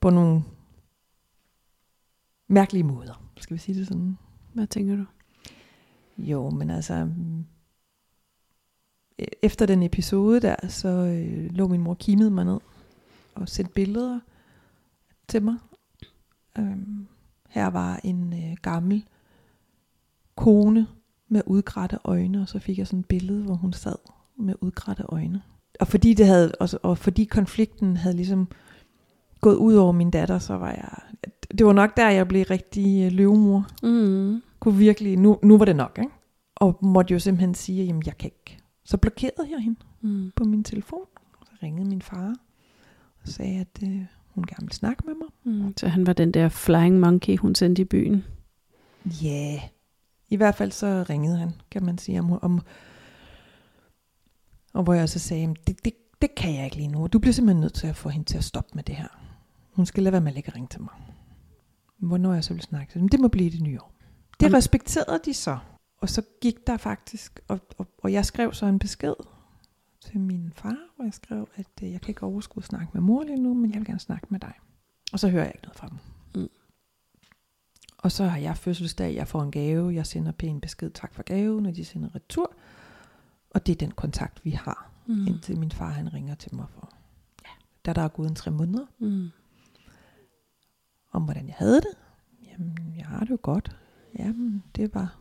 [0.00, 0.42] på nogle
[2.48, 4.18] mærkelige måder, skal vi sige det sådan.
[4.54, 5.04] Hvad tænker du?
[6.18, 7.10] Jo, men altså...
[9.22, 12.58] e- Efter den episode der, så øh, lå min mor kimede mig ned
[13.34, 14.20] og sendte billeder
[15.28, 15.54] til mig.
[16.58, 17.06] Øhm,
[17.48, 19.04] her var en øh, gammel
[20.34, 20.86] kone
[21.28, 23.94] med udgrætte øjne, og så fik jeg sådan et billede, hvor hun sad
[24.36, 25.42] med udgrætte øjne.
[25.80, 28.48] Og fordi, det havde, og, og fordi konflikten havde ligesom
[29.40, 30.90] gået ud over min datter, så var jeg...
[31.58, 33.66] Det var nok der, jeg blev rigtig øh, løvemor.
[33.82, 34.42] Mm.
[34.60, 35.16] Kunne virkelig...
[35.16, 36.10] Nu, nu var det nok, ikke?
[36.56, 38.58] Og måtte jo simpelthen sige, jamen jeg kan ikke.
[38.84, 40.30] Så blokerede jeg hende Mm.
[40.36, 41.04] på min telefon.
[41.44, 42.36] Så ringede min far
[43.22, 44.02] og sagde, at øh,
[44.38, 45.28] hun gerne ville snakke med mig.
[45.44, 45.74] Mm.
[45.76, 48.24] Så han var den der flying monkey, hun sendte i byen.
[49.22, 49.62] Ja, yeah.
[50.28, 52.60] i hvert fald så ringede han, kan man sige, om, om
[54.74, 57.06] og hvor jeg så sagde, "Jamen, det, det, det kan jeg ikke lige nu.
[57.06, 59.08] Du bliver simpelthen nødt til at få hende til at stoppe med det her.
[59.72, 60.92] Hun skal lade være med at lægge ringe til mig.
[61.98, 63.92] Hvornår jeg så vil snakke til dem, det må blive det nye år.
[64.40, 65.58] Det respekterede de så.
[66.00, 69.14] Og så gik der faktisk, og, og, og jeg skrev så en besked
[70.10, 73.00] til min far, hvor jeg skrev, at øh, jeg kan ikke overskue at snakke med
[73.02, 74.52] mor lige nu, men jeg vil gerne snakke med dig.
[75.12, 75.98] Og så hører jeg ikke noget fra dem.
[76.42, 76.48] Mm.
[77.98, 81.22] Og så har jeg fødselsdag, jeg får en gave, jeg sender pæn besked, tak for
[81.22, 82.54] gaven, og de sender retur.
[83.50, 85.14] Og det er den kontakt, vi har, mm.
[85.14, 85.26] Mm.
[85.26, 86.92] indtil min far han ringer til mig for,
[87.44, 87.50] ja,
[87.86, 89.28] da der er gået en tre måneder, Mm.
[91.12, 91.94] om hvordan jeg havde det.
[92.52, 93.76] Jamen, jeg har det jo godt.
[94.18, 95.18] Jamen, det var,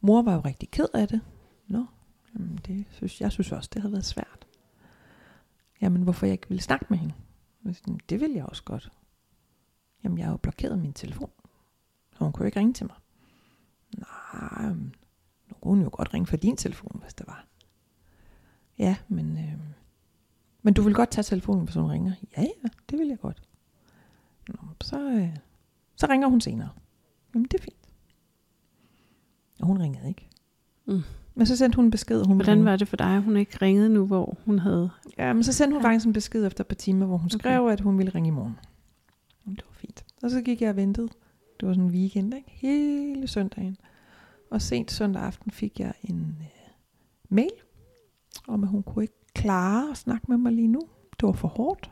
[0.00, 1.20] mor var jo rigtig ked af det.
[1.68, 1.86] Nå,
[2.34, 4.46] jamen, det synes, jeg synes også, det havde været svært.
[5.80, 7.14] Jamen, hvorfor jeg ikke ville snakke med hende?
[7.64, 8.92] Jeg sådan, Det ville jeg også godt.
[10.04, 11.30] Jamen, jeg har jo blokeret min telefon,
[12.12, 12.96] så hun kunne ikke ringe til mig.
[13.98, 14.68] Nej,
[15.48, 17.46] nu kunne hun jo godt ringe fra din telefon, hvis det var.
[18.78, 19.58] Ja, men, øh,
[20.62, 22.12] men du vil godt tage telefonen, hvis hun ringer.
[22.36, 23.42] Ja, ja, det vil jeg godt.
[24.48, 25.36] Nå, så, øh,
[25.96, 26.70] så ringer hun senere.
[27.34, 27.88] Jamen, det er fint.
[29.60, 30.28] Og hun ringede ikke.
[30.84, 31.02] Mm.
[31.34, 32.24] Men så sendte hun en besked.
[32.26, 34.90] Hun Hvordan var det for dig, hun ikke ringede nu, hvor hun havde...
[35.18, 35.88] Ja, men så sendte hun Ja.
[35.88, 37.38] faktisk en besked efter et par timer, hvor hun Okay.
[37.38, 38.58] skrev, at hun ville ringe i morgen.
[39.46, 40.04] Det var fint.
[40.22, 41.08] Og så gik jeg og ventede.
[41.60, 42.50] Det var sådan en weekend, ikke?
[42.50, 43.76] Hele søndagen.
[44.50, 46.46] Og sent søndag aften fik jeg en øh,
[47.28, 47.50] mail,
[48.48, 50.80] om at hun kunne ikke klare at snakke med mig lige nu.
[51.20, 51.90] Det var for hårdt.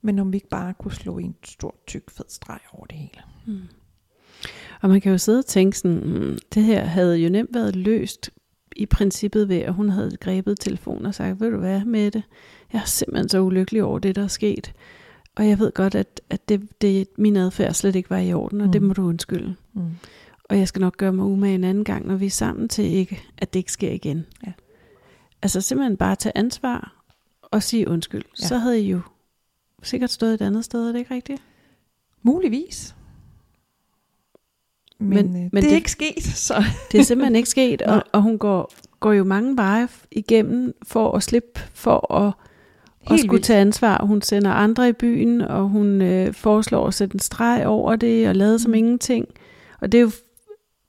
[0.00, 3.20] Men om vi ikke bare kunne slå en stor, tyk, fed streg over det hele.
[3.46, 3.60] Mm.
[4.82, 7.76] Og man kan jo sidde og tænke sådan, mm, det her havde jo nemt været
[7.76, 8.30] løst
[8.76, 12.22] i princippet ved, at hun havde grebet telefonen og sagt, ved du hvad med det,
[12.72, 14.72] jeg er simpelthen så ulykkelig over det, der er sket.
[15.36, 18.60] Og jeg ved godt, at, at det, det, min adfærd slet ikke var i orden,
[18.60, 18.72] og mm.
[18.72, 19.54] det må du undskylde.
[19.72, 19.82] Mm.
[20.44, 22.84] Og jeg skal nok gøre mig umage en anden gang, når vi er sammen til
[22.84, 24.26] ikke, at det ikke sker igen.
[24.46, 24.52] Ja.
[25.42, 27.04] Altså simpelthen bare tage ansvar
[27.42, 28.24] og sige undskyld.
[28.40, 28.46] Ja.
[28.46, 29.00] Så havde I jo
[29.82, 31.42] sikkert stået et andet sted, er det ikke rigtigt?
[32.22, 32.94] Muligvis.
[35.02, 36.64] Men, Men- men, øh, men det er det- ikke sket, så...
[36.92, 41.12] Det er simpelthen ikke sket, og, og hun går, går jo mange veje igennem for
[41.16, 42.32] at slippe for at,
[43.00, 43.44] Helt skulle vildt.
[43.44, 44.06] tage ansvar.
[44.06, 48.28] Hun sender andre i byen, og hun øh, foreslår at sætte en streg over det
[48.28, 48.74] og lade som Mm.
[48.74, 49.26] ingenting.
[49.80, 50.10] Og det er jo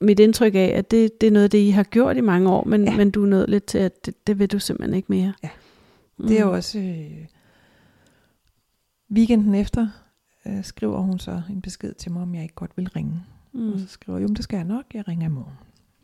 [0.00, 2.64] mit indtryk af, at det, det er noget det, I har gjort i mange år,
[2.64, 2.90] men, ja.
[2.90, 2.96] Ja.
[2.96, 5.32] men du er nået lidt til, at det, det vil du simpelthen ikke mere.
[5.42, 5.48] Ja.
[6.18, 6.26] Mm.
[6.28, 6.78] Det er jo også...
[6.78, 7.26] Øh,
[9.12, 9.88] weekenden efter
[10.46, 13.22] øh, skriver hun så en besked til mig, om jeg ikke godt vil ringe.
[13.54, 13.72] Mm.
[13.72, 15.56] Og så skriver jeg, jo, det skal jeg nok, jeg ringer i morgen.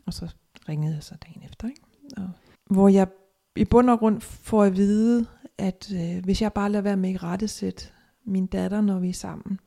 [0.07, 0.35] Og så
[0.69, 1.69] ringede jeg så dagen efter.
[1.69, 1.81] Ikke?
[2.17, 2.31] Og,
[2.71, 3.09] hvor jeg
[3.57, 5.27] i bund og grund får at vide,
[5.59, 7.85] at øh, hvis jeg bare lader være med at rettesætte
[8.25, 9.61] min datter, når vi er sammen,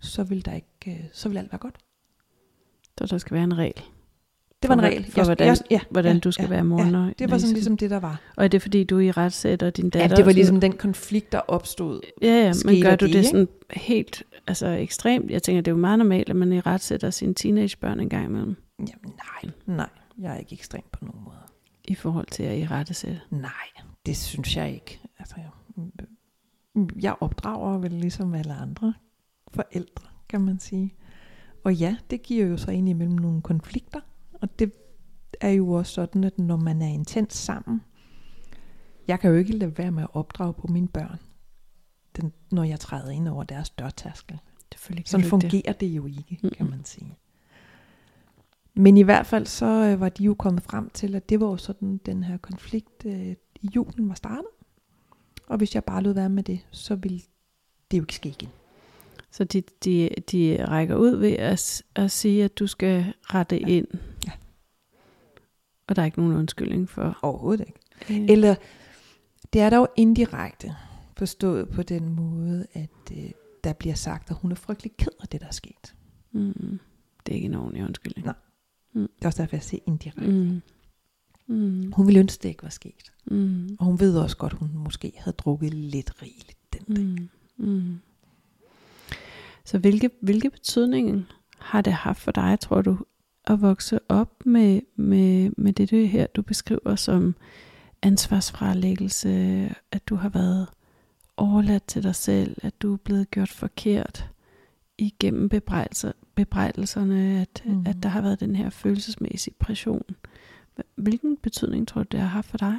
[0.00, 1.78] så vil, der ikke, øh, så vil alt være godt.
[2.98, 3.82] Så der skal være en regel,
[4.62, 5.12] Det var en For- regel.
[5.12, 7.54] for hvordan- ja, hvordan ja, du skal ja, være mor, Ja, når- det var sådan
[7.54, 8.20] ligesom det, der var.
[8.36, 10.08] Og er det fordi, du i retsætter din datter?
[10.08, 12.00] Ja, det var ligesom den konflikt, der opstod.
[12.22, 15.30] Ja, ja, men gør du det, det sådan helt altså ekstremt?
[15.30, 18.08] Jeg tænker, det er jo meget normalt, at man i ret sætter sine teenagebørn en
[18.08, 21.36] gang imellem, Jamen nej, nej, jeg er ikke ekstrem på nogen måde.
[21.84, 23.20] i forhold til at i rette sætte.
[23.30, 23.50] Nej,
[24.06, 25.00] det synes jeg ikke.
[25.18, 25.50] Altså, jeg,
[27.02, 28.94] jeg opdrager vel ligesom alle andre
[29.54, 30.94] forældre, kan man sige.
[31.64, 34.00] Og ja, det giver jo så indimellem nogle konflikter.
[34.40, 34.72] Og det
[35.40, 37.80] er jo også sådan, at når man er intens sammen,
[39.08, 41.18] jeg kan jo ikke lade være med at opdrage på mine børn,
[42.16, 44.38] den, når jeg træder ind over deres dørtaskel.
[44.72, 45.42] Selvfølgelig kan Sådan ikke det.
[45.42, 47.16] fungerer det jo ikke, kan man sige.
[48.74, 51.46] Men i hvert fald så øh, var de jo kommet frem til, at det var
[51.46, 54.46] jo sådan, den her konflikt øh, i julen var startet.
[55.46, 57.20] Og hvis jeg bare lod være med det, så ville
[57.90, 58.48] det jo ikke ske igen.
[59.30, 63.66] Så de, de, de rækker ud ved at, at sige, at du skal rette Ja.
[63.66, 63.86] ind.
[65.90, 67.18] Og der er ikke nogen undskyldning for.
[67.22, 68.22] Overhovedet ikke.
[68.22, 68.54] Øh, Eller
[69.52, 70.76] det er jo indirekte
[71.16, 73.30] forstået på den måde, at øh,
[73.64, 75.94] der bliver sagt, at hun er frygtelig ked af det, der er sket.
[76.32, 76.78] mm,
[77.26, 78.24] det er ikke en ordentlig undskyldning.
[78.26, 78.34] Nej.
[78.94, 80.30] Det er også derfor, jeg siger indirekte.
[80.30, 80.62] Mm.
[81.46, 81.92] Mm.
[81.92, 83.12] Hun ville ønske, det ikke var sket.
[83.26, 83.76] Mm.
[83.78, 87.04] Og hun ved også godt, hun måske havde drukket lidt rigeligt den dag.
[87.58, 87.72] Mm.
[87.72, 87.98] Mm.
[89.64, 91.24] Så hvilke, hvilke betydning
[91.58, 92.98] har det haft for dig, tror du,
[93.44, 97.34] at vokse op med, med, med det, det her, du beskriver som
[98.02, 99.30] ansvarsfralæggelse,
[99.92, 100.68] at du har været
[101.36, 104.30] overladt til dig selv, at du er blevet gjort forkert
[104.98, 107.86] igennem bebrejdelser, bebrejdelserne, at, mm.
[107.86, 110.02] at der har været den her følelsesmæssige pression.
[110.94, 112.76] Hvilken betydning tror du, det har haft for dig?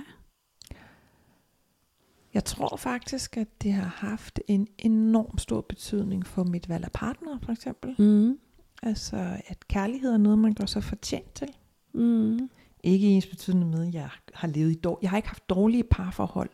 [2.33, 6.91] Jeg tror faktisk, at det har haft en enorm stor betydning for mit valg af
[6.91, 7.95] partner, for eksempel.
[7.99, 8.39] Mm.
[8.83, 11.47] Altså, at kærlighed er noget, man gør sig fortjent til.
[11.93, 12.49] Mm.
[12.83, 14.99] Ikke ens betydende med, at jeg har levet i dår.
[15.01, 16.49] Jeg har ikke haft dårlige parforhold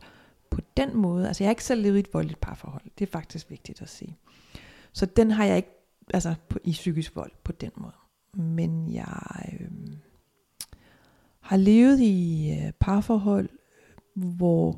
[0.50, 1.28] på den måde.
[1.28, 2.84] Altså, jeg har ikke selv levet i et voldeligt parforhold.
[3.00, 4.18] Det er faktisk vigtigt at sige.
[4.94, 5.70] Så den har jeg ikke,
[6.14, 7.94] altså på, i psykisk vold på den måde.
[8.34, 9.72] Men jeg øh,
[11.40, 13.50] har levet i øh, parforhold,
[14.16, 14.78] hvor,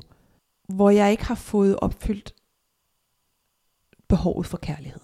[0.68, 2.34] hvor jeg ikke har fået opfyldt
[4.08, 5.00] behovet for kærlighed.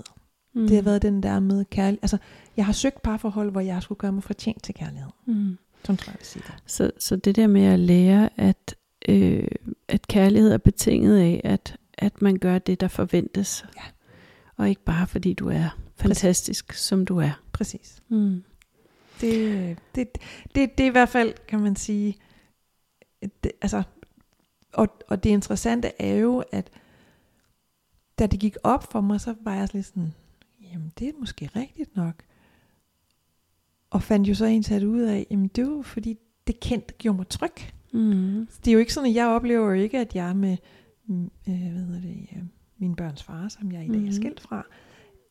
[0.57, 0.67] Mm.
[0.67, 1.99] Det har været den der med kærlighed.
[2.03, 2.19] Altså,
[2.57, 5.11] jeg har søgt parforhold, hvor jeg skulle gøre mig fortjent til kærlighed.
[5.27, 5.59] Mm.
[5.85, 6.55] Sådan tror jeg, jeg sige det.
[6.67, 8.77] Så, så det der med at lære, at,
[9.09, 9.49] øh,
[9.89, 13.65] at kærlighed er betinget af, at, at man gør det, der forventes.
[13.77, 13.83] Ja.
[14.57, 16.83] Og ikke bare fordi du er fantastisk, Præcis.
[16.85, 17.41] som du er.
[17.53, 18.03] Præcis.
[18.09, 18.43] Mm.
[19.21, 20.09] Det, det,
[20.55, 22.17] det, det er i hvert fald, kan man sige,
[23.45, 23.83] det, altså,
[24.73, 26.71] og, og det interessante er jo, at
[28.19, 30.15] da det gik op for mig, så var jeg lidt sådan,
[30.73, 32.23] jamen det er måske rigtigt nok.
[33.91, 37.29] Og fandt jo så ensat ud af, jamen det var fordi, det kendte gjorde mig
[37.29, 37.53] tryg.
[37.93, 38.49] Mm.
[38.65, 40.57] Det er jo ikke sådan, at jeg oplever ikke, at jeg med
[41.07, 41.31] mm, øh,
[41.73, 42.43] hvad hedder det, øh,
[42.79, 44.13] min børns far, som jeg i dag er Mhm.
[44.13, 44.67] skilt fra,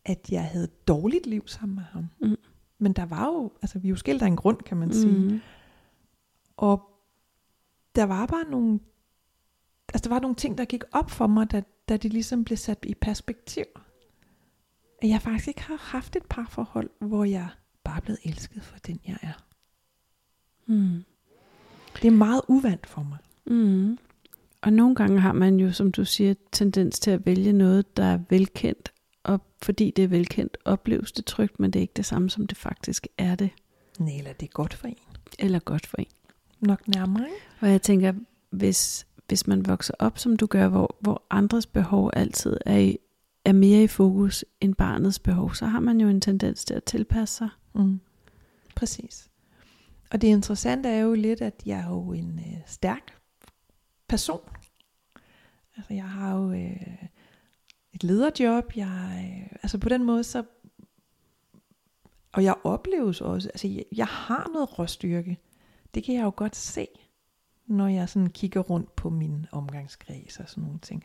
[0.06, 2.06] at jeg havde et dårligt liv sammen med ham.
[2.22, 2.36] Mm.
[2.80, 5.20] Men der var jo, altså vi er jo skilt af en grund, kan man sige.
[5.20, 5.40] Mm.
[6.58, 6.82] Og
[7.96, 8.80] der var bare nogle,
[9.94, 12.58] altså der var nogle ting, der gik op for mig, da, da det ligesom blev
[12.58, 13.64] sat i perspektiv.
[15.02, 17.48] At jeg faktisk ikke har haft et parforhold, hvor jeg
[17.84, 19.44] bare er blevet elsket for den, jeg er.
[20.66, 21.04] Mm.
[22.02, 23.18] Det er meget uvandt for mig.
[23.46, 23.98] Mm.
[24.62, 28.04] Og nogle gange har man jo, som du siger, tendens til at vælge noget, der
[28.04, 28.94] er velkendt,
[29.24, 32.48] og fordi det er velkendt, opleves det trygt, men det er ikke det samme, som
[32.48, 33.50] det faktisk er det,
[34.00, 34.98] Nej, eller det er godt for en.
[35.40, 36.06] eller godt for en.
[36.60, 37.28] Nok nærmere?
[37.62, 38.14] Og jeg tænker,
[38.50, 42.98] hvis, hvis man vokser op, som du gør, hvor, hvor andres behov altid er, i,
[43.46, 46.84] er mere i fokus end barnets behov, så har man jo en tendens til at
[46.84, 47.50] tilpasse sig.
[47.76, 48.00] Mm.
[48.76, 49.30] Præcis.
[50.12, 53.18] Og det interessante er jo lidt, at jeg er jo en øh, stærk
[54.08, 54.50] person.
[55.78, 57.04] Altså jeg har jo øh,
[57.94, 58.72] et lederjob.
[58.76, 60.44] Jeg, øh, altså på den måde så...
[62.34, 65.38] Og jeg opleves også, altså jeg, jeg har noget råstyrke.
[65.94, 66.88] Det kan jeg jo godt se,
[67.68, 71.04] når jeg sådan kigger rundt på min omgangskreds og sådan nogle ting.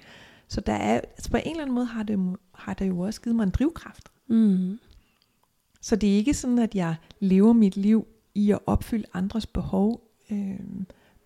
[0.51, 3.21] Så der er, altså på en eller anden måde har det, har det jo også
[3.21, 4.09] givet mig en drivkraft.
[4.29, 4.79] Mm.
[5.81, 10.11] Så det er ikke sådan, at jeg lever mit liv i at opfylde andres behov
[10.31, 10.61] øh,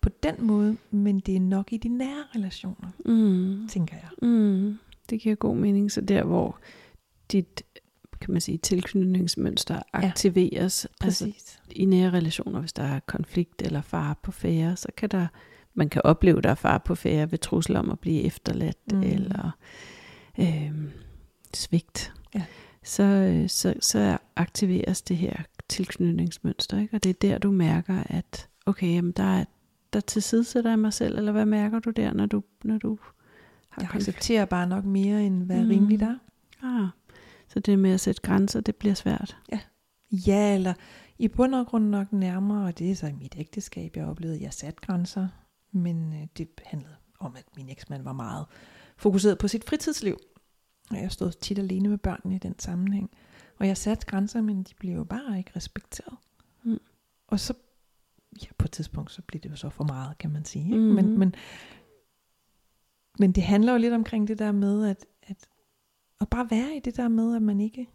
[0.01, 3.67] på den måde, men det er nok i de nære relationer, Mm.
[3.67, 4.29] tænker jeg.
[4.29, 4.77] Mm.
[5.09, 5.91] Det giver god mening.
[5.91, 6.59] Så der, hvor
[7.31, 7.63] dit
[8.21, 11.59] kan man sige, tilknytningsmønster aktiveres, altså Præcis.
[11.71, 15.27] i nære relationer, hvis der er konflikt eller fare på færre, så kan der,
[15.75, 19.01] man kan opleve, der er fare på færre ved trussel om at blive efterladt, Mm.
[19.03, 19.51] eller
[20.39, 20.71] øh,
[21.53, 22.13] svigt.
[22.35, 22.43] Ja.
[22.83, 25.33] Så, øh, så, så aktiveres det her
[25.69, 26.95] tilknytningsmønster, ikke?
[26.95, 29.45] og det er der, du mærker, at okay, jamen der, er,
[29.93, 32.97] der tilsidesætter jeg mig selv, eller hvad mærker du der, når du, når du
[33.69, 35.69] har Jeg accepterer bare nok mere, end hvad Mm.
[35.69, 36.15] rimeligt er.
[36.63, 36.87] Ah,
[37.47, 39.37] så det med at sætte grænser, det bliver svært.
[40.11, 40.73] Ja, eller
[41.19, 44.35] i bund og grund nok nærmere, og det er så i mit ægteskab, jeg oplevede,
[44.37, 45.27] at jeg satte grænser,
[45.75, 48.45] men øh, det handlede om, at min eksmand var meget
[48.97, 50.17] fokuseret på sit fritidsliv.
[50.91, 53.09] Og jeg stod tit alene med børnene i den sammenhæng.
[53.59, 56.17] Og jeg satte grænser, men de blev jo bare ikke respekteret.
[56.63, 56.79] Mm.
[57.27, 57.53] Og så,
[58.41, 60.65] ja, på et tidspunkt, så blev det jo så for meget, kan man sige.
[60.65, 60.77] Ikke?
[60.77, 60.95] Mhm.
[60.95, 61.35] Men, men,
[63.19, 65.47] men det handler jo lidt omkring det der med, at, at,
[66.21, 67.89] at bare være i det der med, at man ikke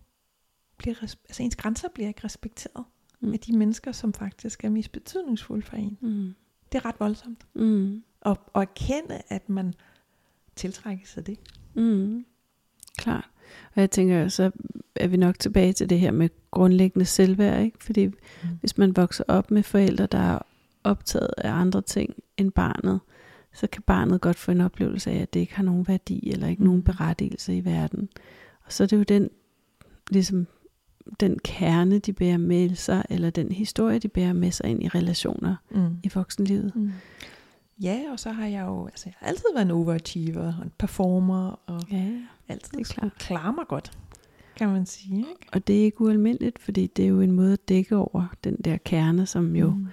[0.77, 2.85] bliver, altså ens grænser bliver ikke respekteret
[3.21, 3.29] Mm.
[3.29, 3.33] mm.
[3.33, 5.99] af de mennesker, som faktisk er mest betydningsfulde for en.
[6.01, 6.35] Mm.
[6.73, 7.47] Det er ret voldsomt.
[7.55, 8.03] Mm.
[8.21, 9.75] Og, og erkende, at man
[10.57, 11.39] tiltrækkes af det.
[11.75, 12.25] Mm.
[12.99, 13.29] Klart.
[13.75, 14.51] Og jeg tænker, så
[14.97, 17.85] er vi nok tilbage til det her med grundlæggende selvværd, ikke?
[17.85, 18.15] Fordi mm.
[18.61, 20.39] hvis man vokser op med forældre, der er
[20.85, 23.01] optaget af andre ting end barnet,
[23.53, 26.49] så kan barnet godt få en oplevelse af, at det ikke har nogen værdi, eller
[26.49, 26.67] ikke Mm.
[26.67, 28.09] nogen berettigelse i verden.
[28.65, 29.31] Og så er det jo den,
[30.11, 30.47] ligesom,
[31.21, 34.89] den kerne, de bærer med sig, eller den historie, de bærer med sig ind i
[34.89, 35.97] relationer Mm.
[36.03, 36.77] i voksenlivet.
[36.77, 36.93] Mm.
[37.83, 40.73] Ja, og så har jeg jo altså, jeg har altid været en overachiever og en
[40.79, 42.11] performer, og Ja,
[42.49, 43.93] altid det er skulle klare mig godt.
[44.57, 45.19] kan man sige.
[45.19, 45.47] Ikke?
[45.53, 48.57] Og det er ikke ualmindeligt, fordi det er jo en måde at dække over den
[48.57, 49.87] der kerne, som jo mm.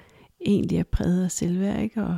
[0.45, 2.03] egentlig er præget af selvværd, ikke?
[2.03, 2.17] Og,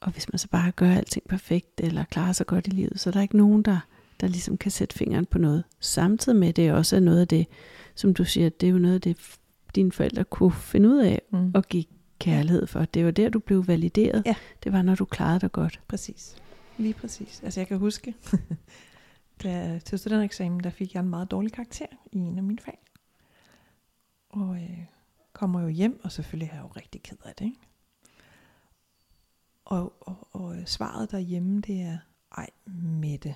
[0.00, 3.10] og hvis man så bare gør alting perfekt, eller klarer sig godt i livet, så
[3.10, 3.78] er der ikke nogen, der,
[4.20, 5.64] der ligesom kan sætte fingeren på noget.
[5.80, 7.46] Samtidig med, det også er noget af det,
[7.94, 9.38] som du siger, det er jo noget af det,
[9.74, 11.52] dine forældre kunne finde ud af mm.
[11.54, 11.84] at give
[12.18, 12.84] kærlighed for.
[12.84, 14.22] Det var der, du blev valideret.
[14.26, 14.34] Ja.
[14.64, 15.80] Det var, når du klarede dig godt.
[15.88, 16.36] Præcis.
[16.78, 17.42] Lige præcis.
[17.42, 18.14] Altså jeg kan huske,
[19.42, 22.78] da, til studentereksamen, der fik jeg en meget dårlig karakter i en af mine fag.
[24.28, 24.78] Og øh,
[25.32, 27.44] kommer jo hjem, og selvfølgelig er jeg jo rigtig ked af det.
[27.44, 27.58] Ikke?
[29.64, 31.98] Og, og, og øh, svaret derhjemme, det er,
[32.36, 33.34] ej Mette.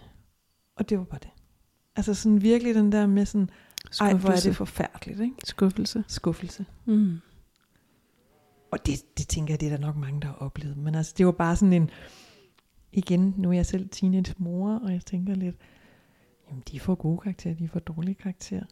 [0.77, 1.31] Og det var bare det.
[1.97, 3.51] Altså sådan virkelig den der med sådan,
[4.01, 5.20] ej hvor er det forfærdeligt.
[5.20, 5.34] Ikke?
[5.45, 6.05] Skuffelse.
[6.09, 6.66] Skuffelse.
[6.84, 7.20] Mm.
[8.70, 10.76] Og det, det tænker jeg, det er der nok mange, der har oplevet.
[10.76, 11.91] Men altså, det var bare sådan en,
[12.93, 15.57] igen, nu er jeg selv teenage mor, og jeg tænker lidt,
[16.49, 18.64] jamen de får gode karakterer, de får dårlige karakterer.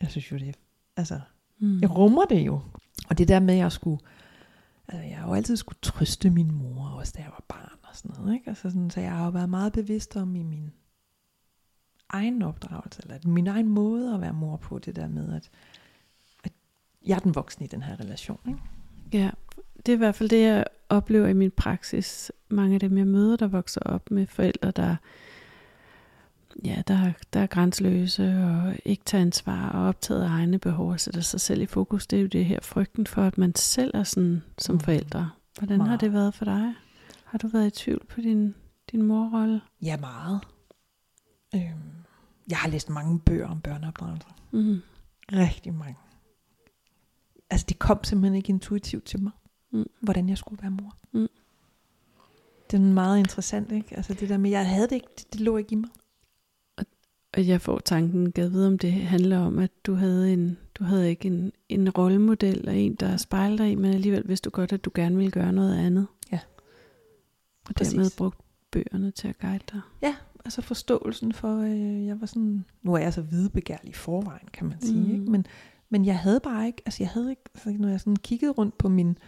[0.00, 0.52] Jeg synes jo, det er,
[0.96, 1.20] altså,
[1.58, 1.80] mm.
[1.80, 2.60] jeg rummer det jo.
[3.08, 4.00] Og det der med, at jeg skulle,
[4.88, 7.96] altså jeg har jo altid skulle trøste min mor, også da jeg var barn og
[7.96, 8.34] sådan noget.
[8.34, 8.48] Ikke?
[8.48, 10.70] Altså sådan, så jeg har jo været meget bevidst om i min
[12.10, 15.50] egen opdragelse, eller min egen måde at være mor på, det der med, at,
[16.44, 16.52] at
[17.06, 18.40] jeg er den voksne i den her relation.
[18.48, 18.60] Ikke?
[19.12, 19.30] Ja,
[19.86, 22.32] det er i hvert fald det, jeg oplever i min praksis.
[22.48, 24.96] Mange af dem, jeg møder, der vokser op med forældre, der,
[26.64, 31.00] ja, der, der er grænseløse og ikke tager ansvar og optaget af egne behov og
[31.00, 32.06] sætter sig selv i fokus.
[32.06, 34.80] Det er jo det her frygten for, at man selv er sådan som mm.
[34.80, 35.30] forældre.
[35.58, 35.90] Hvordan meget.
[35.90, 36.74] har det været for dig?
[37.24, 38.54] Har du været i tvivl på din,
[38.92, 39.60] din morrolle?
[39.82, 40.40] Ja, meget.
[41.54, 41.92] Øhm,
[42.50, 44.28] jeg har læst mange bøger om børneopdragelse.
[44.50, 44.80] Mm.
[45.32, 45.96] Rigtig mange.
[47.50, 49.32] Altså det kom simpelthen ikke intuitivt til mig
[49.72, 49.90] mm.
[50.00, 50.96] hvordan jeg skulle være mor.
[51.12, 51.28] Mm.
[52.70, 53.96] Det er meget interessant, ikke?
[53.96, 55.90] Altså det der med, jeg havde det ikke, det, det lå ikke i mig.
[56.76, 56.86] Og,
[57.34, 60.84] og jeg får tanken, gad vide om det handler om, at du havde en, du
[60.84, 64.50] havde ikke en, en rollemodel og en, der spejler dig i, men alligevel vidste du
[64.50, 66.06] godt, at du gerne ville gøre noget andet.
[66.32, 66.40] Ja.
[67.68, 67.92] Og Præcis.
[67.92, 68.38] dermed brugt
[68.70, 69.80] bøgerne til at guide dig.
[70.02, 74.48] Ja, altså forståelsen for, øh, jeg var sådan, nu er jeg så hvidebegærlig i forvejen,
[74.52, 75.14] kan man sige, mm.
[75.14, 75.30] ikke?
[75.30, 75.46] Men,
[75.88, 78.78] men jeg havde bare ikke, altså jeg havde ikke, altså når jeg sådan kiggede rundt
[78.78, 79.18] på min,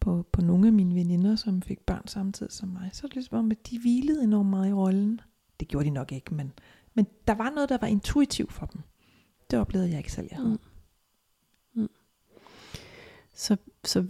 [0.00, 3.14] på, på nogle af mine veninder, som fik børn samtidig som mig, så er det
[3.14, 5.20] ligesom om, at de hvilede enormt meget i rollen.
[5.60, 6.52] Det gjorde de nok ikke, men,
[6.94, 8.80] men der var noget, der var intuitivt for dem.
[9.50, 10.58] Det oplevede jeg ikke selv, jeg havde.
[11.74, 11.82] Mm.
[11.82, 11.88] Mm.
[13.34, 14.06] Så, så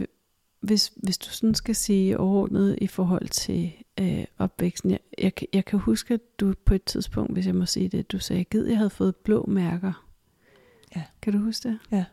[0.61, 5.65] hvis, hvis du sådan skal sige overordnet i forhold til øh, opvæksten, jeg, jeg, jeg
[5.65, 8.69] kan huske, at du på et tidspunkt, hvis jeg må sige det, du sagde, at
[8.69, 10.07] jeg havde fået blå mærker.
[10.97, 11.03] Ja.
[11.23, 11.79] Kan du huske det?
[11.91, 12.05] Ja.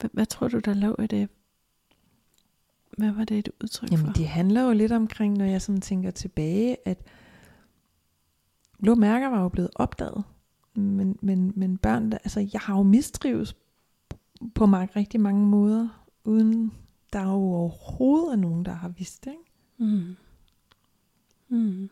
[0.00, 1.28] Hvad, hvad tror du, der lå i det?
[2.98, 4.12] Hvad var det et udtryk Jamen, for?
[4.12, 6.98] det handler jo lidt omkring, når jeg sådan tænker tilbage, at
[8.82, 10.24] blå mærker var jo blevet opdaget.
[10.74, 13.56] Men, men, men børn, der, altså jeg har jo mistrives
[14.54, 16.72] på mange, rigtig mange måder, uden
[17.12, 19.30] der er jo overhovedet er nogen, der har vidst det.
[19.30, 19.94] Ikke?
[19.94, 20.16] Mm.
[21.50, 21.90] Mm.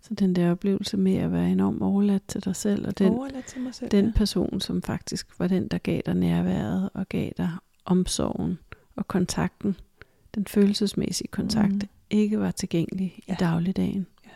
[0.00, 3.44] Så den der oplevelse med at være enormt overladt til dig selv, og den, overladt
[3.44, 4.12] til mig selv, den ja.
[4.16, 7.50] person, som faktisk var den, der gav dig nærværet, og gav dig
[7.84, 8.58] omsorgen,
[8.96, 9.76] og kontakten,
[10.34, 11.88] den følelsesmæssige kontakt, mm.
[12.10, 13.32] ikke var tilgængelig ja.
[13.32, 14.06] i dagligdagen.
[14.24, 14.30] Ja.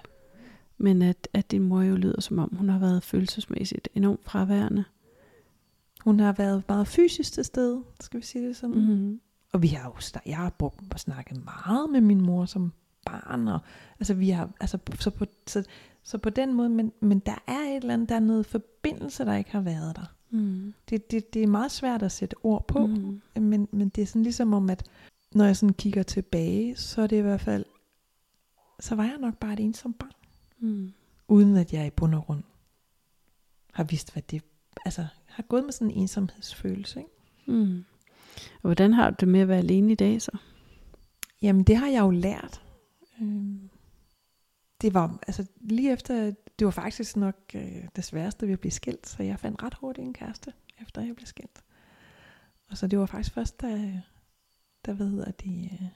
[0.79, 4.85] Men at, at din mor jo lyder som om, hun har været følelsesmæssigt enormt fraværende.
[6.01, 8.77] Hun har været meget fysisk til stede, skal vi sige det sådan.
[8.77, 9.21] Mm.
[9.53, 12.73] Og vi har jo, jeg har brugt at snakke meget med min mor som
[13.11, 13.59] barn, og
[14.01, 15.65] altså vi har, altså så på, så,
[16.03, 19.25] så på den måde, men, men der er et eller andet, der er noget forbindelse,
[19.25, 20.15] der ikke har været der.
[20.31, 20.75] Mm.
[20.91, 23.21] Det, det, det er meget svært at sætte ord på, mm.
[23.35, 24.85] men, men det er sådan ligesom om, at
[25.33, 27.65] når jeg sådan kigger tilbage, så er det i hvert fald,
[28.81, 30.13] så var jeg nok bare et ensomt barn.
[30.59, 30.93] Mm.
[31.29, 32.43] Uden at jeg i bund og grund
[33.73, 34.43] har vidst, hvad det,
[34.85, 37.01] altså har gået med sådan en ensomhedsfølelse.
[37.01, 37.11] Ikke?
[37.47, 37.85] Mm.
[38.55, 40.39] Og hvordan har du det med at være alene i dag så?
[41.43, 42.63] Jamen det har jeg jo lært.
[43.21, 43.71] Øhm,
[44.81, 48.73] det var altså lige efter, det var faktisk nok øh, det sværeste ved at blive
[48.73, 51.65] skilt, så jeg fandt ret hurtigt en kæreste, efter jeg blev skilt.
[52.71, 54.03] Og så det var faktisk først, da,
[54.85, 55.89] der hvad hedder de, øh,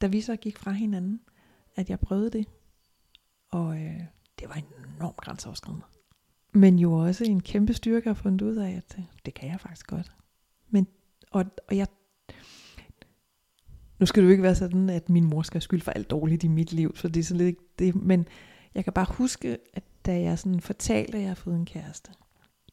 [0.00, 1.20] da vi så gik fra hinanden,
[1.74, 2.46] at jeg prøvede det.
[3.48, 4.00] Og øh,
[4.38, 4.62] det var
[4.96, 5.84] enormt grænseoverskridende.
[6.52, 9.60] Men jo også en kæmpe styrke at fundet ud af, at øh, det kan jeg
[9.60, 10.12] faktisk godt.
[10.68, 10.86] Men,
[11.30, 11.86] og, og jeg
[13.98, 16.44] nu skal det jo ikke være sådan, at min mor skal skyld for alt dårligt
[16.44, 18.28] i mit liv, så det er sådan lidt det, men
[18.74, 22.10] jeg kan bare huske, at da jeg sådan fortalte, at jeg har fået en kæreste,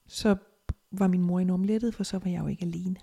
[0.08, 0.36] så
[0.92, 2.96] var min mor enormt lettet, for så var jeg jo ikke alene.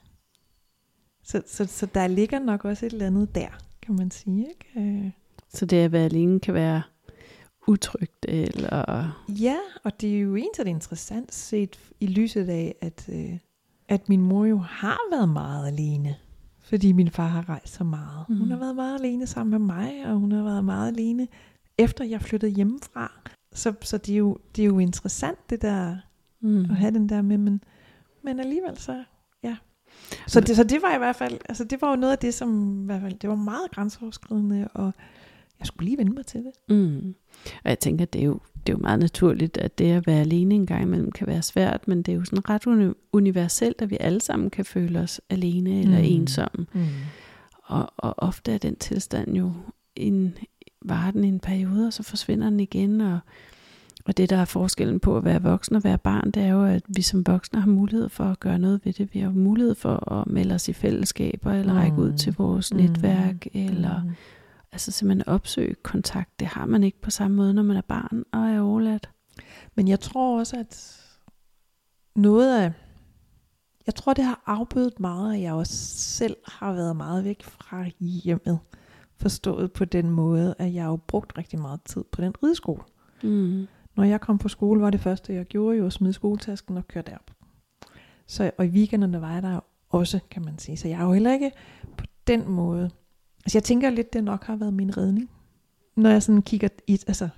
[1.23, 3.49] Så, så, så der ligger nok også et eller andet der,
[3.83, 4.49] kan man sige.
[4.49, 4.91] Ikke?
[4.91, 5.11] Øh.
[5.49, 6.83] Så det at være alene kan være
[7.67, 9.11] utrygt, eller...
[9.29, 13.39] Ja, og det er jo egentlig interessant set i lyset af, at, øh,
[13.89, 16.17] at min mor jo har været meget alene.
[16.71, 18.29] Fordi min far har rejst så meget.
[18.29, 18.39] Mm.
[18.39, 21.29] Hun har været meget alene sammen med mig, og hun har været meget alene
[21.79, 23.13] efter jeg flyttede hjemmefra.
[23.53, 25.97] Så, så det, er jo, det er jo interessant det der,
[26.41, 26.61] mm.
[26.61, 27.65] at have den der med, men,
[28.25, 29.05] men alligevel så,
[29.43, 29.57] ja.
[30.27, 32.35] Så det, så det var i hvert fald, altså det var jo noget af det,
[32.35, 34.93] som i hvert fald, det var meget grænseoverskridende, og
[35.59, 36.77] jeg skulle lige vende mig til det.
[36.77, 37.15] Mm.
[37.65, 38.41] Og jeg tænker, det er, jo,
[38.71, 41.43] det er jo meget naturligt, at det at være alene en gang imellem kan være
[41.43, 45.01] svært, men det er jo sådan ret uni- universelt, at vi alle sammen kan føle
[45.01, 46.05] os alene eller mm.
[46.05, 46.67] ensomme.
[46.73, 46.81] Mm.
[47.63, 49.53] Og, og ofte er den tilstand jo
[49.97, 50.35] en,
[50.83, 53.19] varer den en periode, og så forsvinder den igen, og,
[54.05, 56.65] og det, der er forskellen på at være voksen og være barn, det er jo,
[56.65, 59.15] at vi som voksne har mulighed for at gøre noget ved det.
[59.15, 62.81] Vi har mulighed for at melde os i fællesskaber, eller række ud til vores mm.
[62.81, 64.11] netværk, eller mm.
[64.73, 66.41] Altså simpelthen opsøge kontakt.
[66.41, 69.11] Det har man ikke på samme måde, når man er barn og er overladt.
[69.75, 71.01] Men jeg tror også, at
[72.17, 72.73] noget af,
[73.87, 77.85] jeg tror, det har afbødet meget, at jeg også selv har været meget væk fra
[78.01, 78.59] hjemmet.
[79.17, 82.83] Forstået på den måde, at jeg har jo brugt rigtig meget tid på den rideskole.
[83.23, 83.67] Mm.
[83.97, 86.89] Når jeg kom på skole, var det første, jeg gjorde jo at smide skoletasken og
[86.89, 87.31] køre derop.
[88.27, 90.77] Så, og i weekenderne var jeg der også, kan man sige.
[90.77, 91.53] Så jeg har jo heller ikke
[91.97, 92.91] på den måde...
[93.45, 95.31] Altså jeg tænker lidt, det nok har været min redning.
[95.97, 97.29] Når jeg sådan kigger i, altså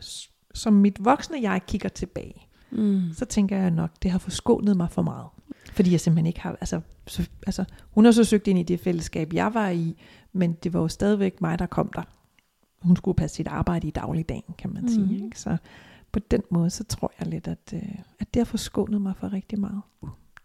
[0.54, 3.02] som mit voksne jeg kigger tilbage, mm.
[3.12, 5.28] så tænker jeg nok, det har forskånet mig for meget.
[5.72, 8.80] Fordi jeg simpelthen ikke har, altså, så, altså hun har så søgt ind i det
[8.80, 9.96] fællesskab, jeg var i,
[10.32, 12.02] men det var jo stadigvæk mig, der kom der.
[12.82, 14.88] Hun skulle passe sit arbejde i dagligdagen, kan man mm.
[14.88, 15.24] sige.
[15.24, 15.40] Ikke?
[15.40, 15.56] Så
[16.12, 19.32] på den måde, så tror jeg lidt, at, øh, at det har forskånet mig for
[19.32, 19.82] rigtig meget.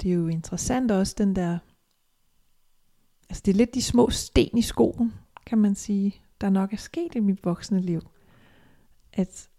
[0.02, 1.58] Det er jo interessant også, den der,
[3.30, 5.14] altså det er lidt de små sten i skoen,
[5.48, 8.02] kan man sige, der nok er sket i mit voksne liv.
[9.14, 9.50] At,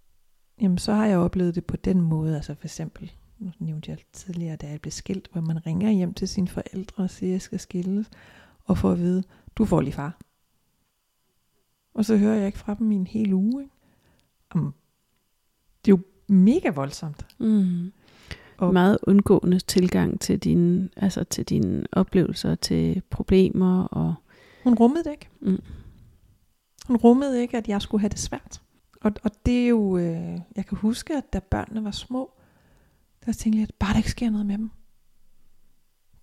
[0.61, 3.99] jamen så har jeg oplevet det på den måde, altså for eksempel, nu nævnte jeg
[4.12, 7.32] tidligere, da jeg blev skilt, hvor man ringer hjem til sine forældre og siger, at
[7.32, 8.11] jeg skal skilles,
[8.64, 9.24] og får at vide,
[9.57, 10.18] du får lige far.
[11.95, 13.62] Og så hører jeg ikke fra dem i en hel uge.
[13.62, 13.74] Ikke?
[14.55, 14.72] Jamen,
[15.84, 16.03] det er jo
[16.34, 17.26] mega voldsomt.
[17.39, 17.93] Mm.
[18.59, 23.84] Og meget undgående tilgang til dine, altså til dine oplevelser, til problemer.
[23.84, 24.14] Og
[24.68, 25.28] hun rummede det ikke.
[25.40, 25.62] Mm.
[26.86, 28.62] Hun rummede ikke, at jeg skulle have det svært.
[29.00, 32.30] Og, og det er jo, øh, jeg kan huske, at da børnene var små,
[33.26, 34.70] der tænkte jeg, at bare der ikke sker noget med dem.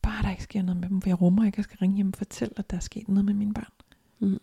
[0.02, 1.96] Bare der ikke sker noget med dem, for jeg rummer ikke, at jeg skal ringe
[1.96, 3.72] hjem og fortælle, at der er sket noget med mine børn.
[4.20, 4.40] Mm.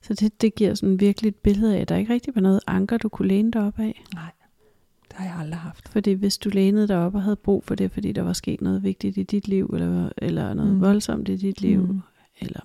[0.00, 2.60] Så det, det giver sådan virkelig et billede af, at der ikke rigtig var noget
[2.66, 4.04] anker, du kunne læne dig op af.
[4.14, 4.30] Nej,
[5.08, 5.88] det har jeg aldrig haft.
[5.88, 8.60] Fordi hvis du lænede dig op og havde brug for det, fordi der var sket
[8.60, 10.80] noget vigtigt i dit liv, eller, eller noget mm.
[10.80, 12.00] voldsomt i dit liv, mm.
[12.40, 12.60] Eller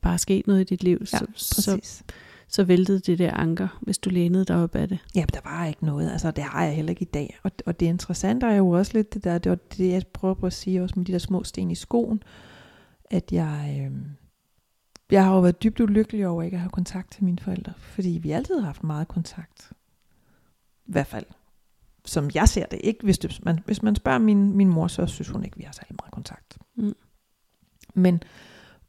[0.00, 2.02] bare sket noget i dit liv, ja, så, så,
[2.48, 4.98] så væltede det der anker, hvis du lænede dig op af det.
[5.14, 6.10] Ja, men der var ikke noget.
[6.10, 7.38] Altså, det har jeg heller ikke i dag.
[7.42, 10.34] Og, og det interessante er jo også lidt det der, det var det, jeg prøver
[10.34, 12.22] på at sige også med de der små sten i skoen,
[13.10, 13.80] at jeg...
[13.80, 13.98] Øh,
[15.10, 18.08] jeg har jo været dybt ulykkelig over ikke at have kontakt til mine forældre, fordi
[18.08, 19.72] vi altid har haft meget kontakt.
[20.86, 21.24] I hvert fald,
[22.04, 22.80] som jeg ser det.
[22.84, 25.62] Ikke hvis, det, man, hvis man spørger min, min mor, så synes hun ikke, vi
[25.62, 26.58] har særlig meget kontakt.
[26.74, 26.94] Mm.
[27.94, 28.22] Men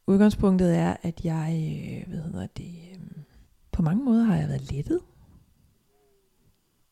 [0.08, 2.98] udgangspunktet er, at jeg, øh, hvad hedder det, øh,
[3.72, 5.00] på mange måder har jeg været lettet.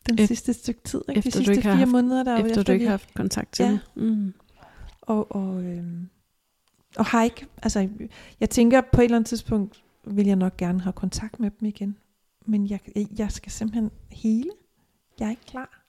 [0.09, 1.19] Den efter, sidste stykke tid, ikke?
[1.19, 2.25] Efter de sidste fire haft, måneder.
[2.25, 3.79] Der efter, efter du ikke har haft kontakt til ja.
[3.95, 4.35] Mm.
[5.03, 5.85] Og, og øh,
[6.97, 7.89] og har ikke, altså
[8.41, 11.69] jeg tænker på et eller andet tidspunkt, vil jeg nok gerne have kontakt med dem
[11.69, 11.97] igen.
[12.47, 12.81] Men jeg,
[13.19, 14.51] jeg skal simpelthen hele.
[15.21, 15.83] Jeg er ikke klar.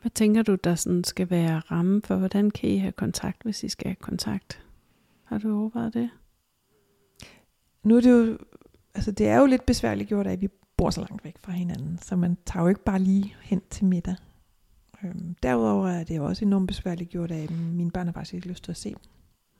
[0.00, 3.64] Hvad tænker du, der sådan skal være ramme for, hvordan kan I have kontakt, hvis
[3.64, 4.62] I skal have kontakt?
[5.24, 6.10] Har du overvejet det?
[7.88, 8.38] Nu er det jo,
[8.94, 11.98] altså det er jo lidt besværligt gjort, at vi bor så langt væk fra hinanden,
[12.02, 14.14] så man tager jo ikke bare lige hen til middag.
[15.04, 18.34] Øhm, derudover er det jo også enormt besværligt gjort af, at mine børn har faktisk
[18.34, 18.98] ikke lyst til at se dem.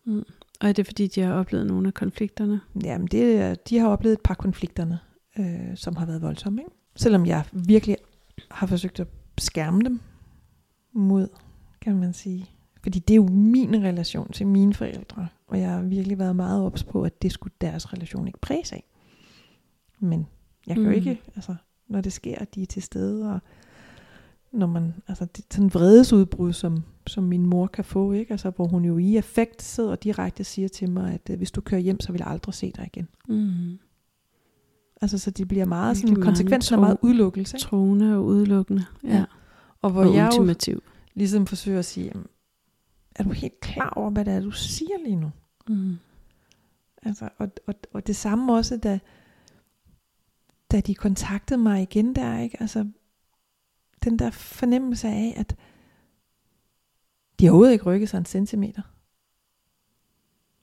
[0.05, 0.25] Mm.
[0.61, 2.61] Og er det fordi, de har oplevet nogle af konflikterne?
[2.85, 4.99] Jamen, det, de har oplevet et par konflikterne,
[5.39, 6.61] øh, som har været voldsomme.
[6.61, 6.71] Ikke?
[6.97, 7.97] Selvom jeg virkelig
[8.51, 9.07] har forsøgt at
[9.39, 10.01] skærme dem
[10.93, 11.29] mod,
[11.81, 12.51] kan man sige.
[12.83, 15.29] Fordi det er jo min relation til mine forældre.
[15.49, 18.73] Og jeg har virkelig været meget ops på, at det skulle deres relation ikke præges
[18.73, 18.85] af.
[20.01, 20.27] Men
[20.67, 20.89] jeg kan mm.
[20.91, 21.55] jo ikke, altså,
[21.89, 23.41] når det sker, at de er til stede, og
[24.53, 28.31] når man, altså det, sådan vredesudbrud, som, som min mor kan få, ikke?
[28.31, 31.51] Altså, hvor hun jo i effekt sidder og direkte siger til mig, at øh, hvis
[31.51, 33.09] du kører hjem, så vil jeg aldrig se dig igen.
[33.29, 33.79] Mm.
[35.01, 37.57] Altså, så de bliver meget sådan, konsekvensen er meget udelukkelse.
[37.57, 37.65] Ikke?
[37.65, 39.17] Troende og udelukkende, ja.
[39.17, 39.25] ja.
[39.83, 40.75] Og hvor og jeg ultimativ.
[40.75, 40.81] jo
[41.15, 42.13] ligesom forsøger at sige,
[43.19, 45.31] er du helt klar over, hvad det er, du siger lige nu?
[45.69, 45.97] Mm.
[47.03, 48.99] Altså, og, og, og det samme også, da,
[50.71, 52.61] da de kontaktede mig igen der, ikke?
[52.61, 52.91] Altså,
[54.05, 55.57] den der fornemmelse af, at
[57.41, 58.83] de har overhovedet ikke rykket sig en centimeter.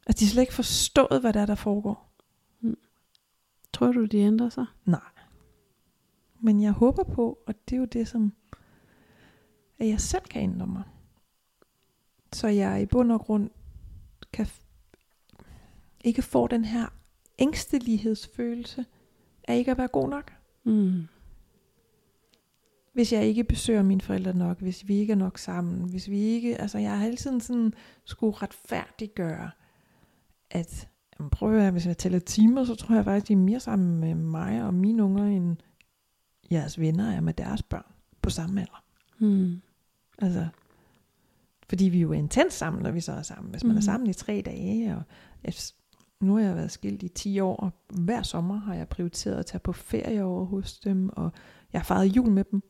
[0.08, 2.12] At de slet ikke forstået, hvad der er, der foregår.
[3.74, 4.66] Tror du, de ændrer sig?
[4.86, 5.00] Nej.
[6.40, 8.34] Men jeg håber på, og det er jo det, som
[9.80, 10.84] at jeg selv kan ændre mig.
[12.36, 13.50] Så jeg i bund og grund
[14.34, 14.48] kan
[16.04, 16.86] ikke få den her
[17.40, 18.86] ængstelighedsfølelse
[19.48, 20.34] af ikke at være god nok.
[20.64, 21.08] Mm.
[22.94, 26.20] Hvis jeg ikke besøger mine forældre nok, hvis vi ikke er nok sammen, hvis vi
[26.20, 27.74] ikke, altså jeg har hele tiden sådan
[28.06, 29.52] skulle retfærdiggøre,
[30.52, 30.88] at
[31.20, 33.60] jamen prøv at høre, hvis jeg tæller timer, så tror jeg faktisk, de er mere
[33.60, 35.58] sammen med mig og mine unger, end
[36.52, 38.84] jeres venner er med deres børn på samme alder.
[39.20, 39.62] Mm.
[40.22, 40.48] Altså,
[41.70, 43.52] fordi vi er jo intens sammen, når vi så er sammen.
[43.52, 43.78] Hvis man mm.
[43.78, 45.04] er sammen i tre dage, og
[46.22, 49.46] nu har jeg været skilt i 10 år, og hver sommer har jeg prioriteret at
[49.46, 51.32] tage på ferie over hos dem, og
[51.74, 52.62] jeg har fejret jul med dem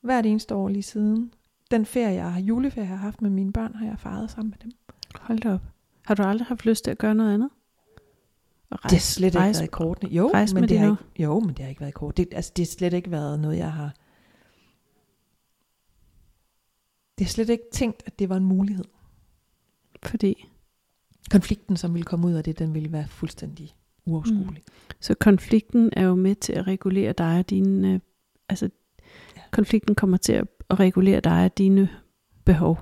[0.00, 1.32] hvert eneste år lige siden.
[1.70, 4.50] Den ferie, jeg har, juleferie, jeg har haft med mine børn, har jeg fejret sammen
[4.50, 4.78] med dem.
[5.20, 5.60] Hold da op.
[6.06, 7.50] Har du aldrig haft lyst til at gøre noget andet?
[8.72, 10.10] At det har slet ikke rejse- været i kortene.
[10.12, 10.92] Jo, rejse men det de har nu?
[10.92, 12.16] ikke, jo, men det har ikke været i kort.
[12.16, 13.94] Det, altså, det har slet ikke været noget, jeg har...
[17.20, 18.84] Det har slet ikke tænkt, at det var en mulighed.
[20.02, 20.48] Fordi,
[21.30, 23.74] konflikten, som ville komme ud af det, den ville være fuldstændig
[24.06, 24.62] uoverskuelig.
[25.00, 28.00] så konflikten er jo med til at regulere dig og dine, øh,
[28.48, 28.70] altså
[29.36, 29.40] Ja.
[29.50, 31.88] konflikten kommer til at, at regulere dig og dine
[32.44, 32.78] behov.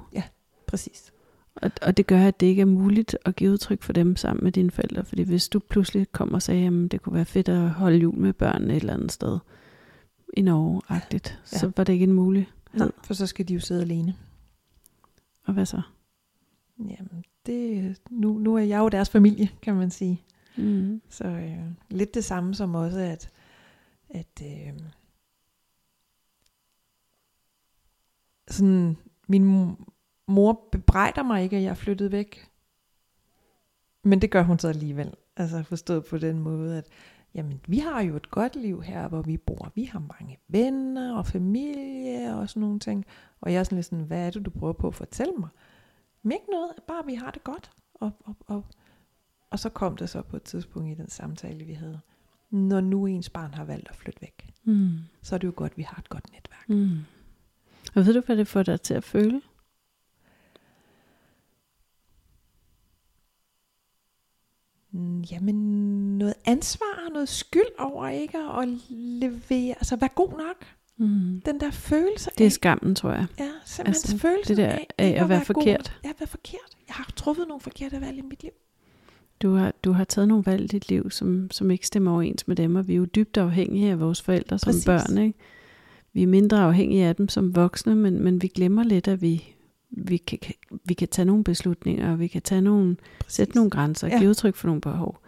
[0.67, 1.13] Præcis.
[1.55, 4.45] Og, og det gør, at det ikke er muligt at give udtryk for dem sammen
[4.45, 5.05] med dine forældre.
[5.05, 8.19] Fordi hvis du pludselig kommer og sagde, at det kunne være fedt at holde jul
[8.19, 9.39] med børnene et eller andet sted
[10.37, 11.59] i Norge-agtigt, Ja.
[11.59, 12.51] så var det ikke en mulighed.
[12.75, 14.15] Nej, for så skal de jo sidde alene.
[15.49, 15.83] Og hvad så?
[16.79, 20.23] Jamen, det, nu, nu er jeg jo deres familie, kan man sige.
[20.57, 21.03] Mm.
[21.09, 23.31] Så øh, lidt det samme som også, at,
[24.11, 24.81] at øh,
[28.49, 28.97] sådan,
[29.29, 29.85] min mo-
[30.27, 32.51] mor bebrejder mig ikke, at jeg er flyttet væk.
[34.03, 35.15] Men det gør hun så alligevel.
[35.37, 36.87] Altså forstået på den måde, at
[37.35, 39.73] jamen, vi har jo et godt liv her, hvor vi bor.
[39.75, 43.05] Vi har mange venner og familie og sådan nogle ting.
[43.41, 45.49] Og jeg er sådan lidt sådan, hvad er det, du prøver på at fortælle mig?
[46.23, 47.71] Men ikke noget, bare vi har det godt.
[47.95, 48.65] Og, og, og,
[49.51, 52.01] og så kom det så på et tidspunkt i den samtale, vi havde.
[52.51, 54.99] Når nu ens barn har valgt at flytte væk, Mm.
[55.23, 56.69] så er det jo godt, at vi har et godt netværk.
[56.69, 56.99] Mm.
[57.95, 59.41] Og ved du, hvad det får dig til at føle?
[65.31, 65.55] Jamen,
[66.19, 70.67] noget ansvar, noget skyld over ikke at levere, altså være god nok.
[70.97, 71.43] Mm.
[71.47, 73.27] Den der følelse Det er af, skammen, tror jeg.
[73.39, 75.45] ja, simpelthen altså, følelsen det der af, af ikke at være god.
[75.45, 75.99] forkert.
[76.05, 76.77] Ja, at være forkert.
[76.89, 78.51] Jeg har truffet nogle forkerte valg i mit liv.
[79.43, 82.49] Du har, du har taget nogle valg i dit liv, som, som ikke stemmer overens
[82.49, 84.85] med dem, og vi er jo dybt afhængige af vores forældre som Præcis.
[84.85, 85.19] børn.
[85.19, 85.39] Ikke?
[86.13, 89.55] Vi er mindre afhængige af dem som voksne, men, men vi glemmer lidt, at vi,
[89.91, 90.39] vi, kan,
[90.85, 92.97] vi kan tage nogle beslutninger, og vi kan tage nogle,
[93.29, 94.13] sætte nogle grænser, Ja.
[94.15, 94.19] ja.
[94.19, 95.19] give udtryk for nogle behov.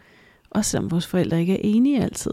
[0.50, 2.32] Også selvom vores forældre ikke er enige altid.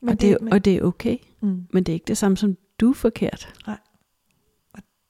[0.00, 2.36] Men og, det, er- og det er okay, mm, men det er ikke det samme
[2.36, 3.48] som, du er forkert.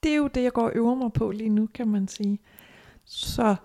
[0.03, 2.39] det er jo det, jeg går og øver mig på lige nu, kan man sige.
[3.05, 3.55] Så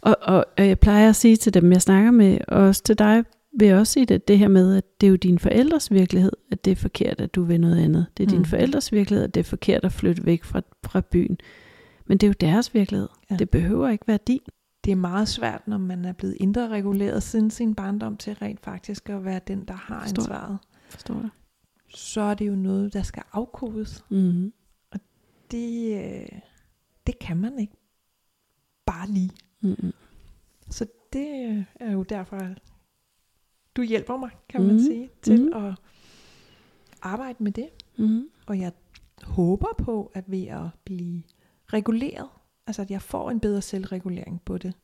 [0.00, 2.98] Og, og, og jeg plejer at sige til dem, jeg snakker med, og også til
[2.98, 3.24] dig,
[3.58, 6.32] vil jeg også sige det, det her med, at det er jo dine forældres virkelighed,
[6.50, 8.06] at det er forkert, at du vil noget andet.
[8.16, 8.30] Det er mm.
[8.30, 8.36] Mm.
[8.36, 11.38] dine forældres virkelighed, at det er forkert at flytte væk fra, fra byen.
[12.06, 13.08] Men det er jo deres virkelighed.
[13.30, 13.36] Ja.
[13.36, 14.40] Det behøver ikke være din.
[14.84, 18.60] det er meget svært, når man er blevet indre reguleret siden sin barndom til rent
[18.60, 20.22] faktisk at være den, der har Forstår.
[20.22, 20.58] ansvaret.
[20.88, 21.28] Forstår du?
[21.88, 24.04] Så er det jo noget, der skal afkodes.
[24.10, 24.52] Mm-hmm.
[25.50, 26.38] Det, øh,
[27.06, 27.76] det kan man ikke
[28.86, 29.30] bare lige.
[29.60, 29.92] Mm-hmm.
[30.70, 32.58] Så det øh, er jo derfor, at
[33.76, 34.78] du hjælper mig, kan man Mhm.
[34.84, 35.52] sige, til Mhm.
[35.66, 35.74] at
[37.02, 37.68] arbejde med det.
[37.96, 38.28] Mm-hmm.
[38.46, 38.72] Og jeg
[39.22, 41.22] håber på, at ved at blive
[41.72, 42.28] reguleret,
[42.66, 44.74] altså at jeg får en bedre selvregulering på det,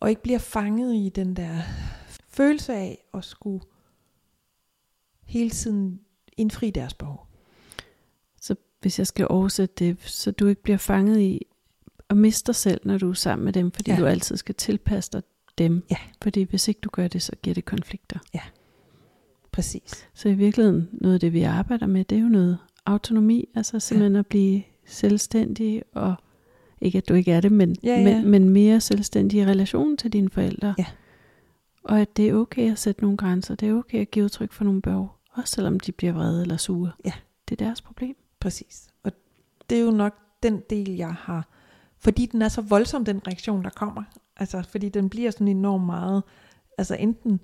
[0.00, 1.58] og ikke bliver fanget i den der
[2.28, 3.64] følelse af at skulle
[5.24, 6.00] hele tiden
[6.36, 7.26] indfri deres behov.
[8.40, 11.46] Så hvis jeg skal oversætte det, så du ikke bliver fanget i
[12.08, 13.96] at miste dig selv, når du er sammen med dem, fordi ja.
[13.96, 15.22] du altid skal tilpasse dig
[15.58, 15.82] dem.
[15.90, 15.96] Ja.
[16.22, 18.18] Fordi hvis ikke du gør det, så giver det konflikter.
[19.52, 20.08] Præcis.
[20.14, 23.80] Så i virkeligheden, noget af det, vi arbejder med, det er jo noget autonomi, altså
[23.80, 24.18] simpelthen ja.
[24.18, 26.14] at blive selvstændig, og
[26.80, 28.04] ikke at du ikke er det, men, Ja, ja.
[28.04, 30.74] men, men mere selvstændig i relation til dine forældre.
[30.78, 30.86] Ja.
[31.84, 34.52] Og at det er okay at sætte nogle grænser, det er okay at give udtryk
[34.52, 36.90] for nogle behov, også selvom de bliver vrede eller sure.
[37.04, 37.12] Ja.
[37.48, 38.16] Det er deres problem.
[38.40, 38.88] Præcis.
[39.02, 39.12] Og
[39.70, 41.48] det er jo nok den del, jeg har,
[41.98, 44.02] fordi den er så voldsom, den reaktion, der kommer.
[44.36, 46.22] Altså, fordi den bliver sådan enormt meget,
[46.78, 47.40] altså enten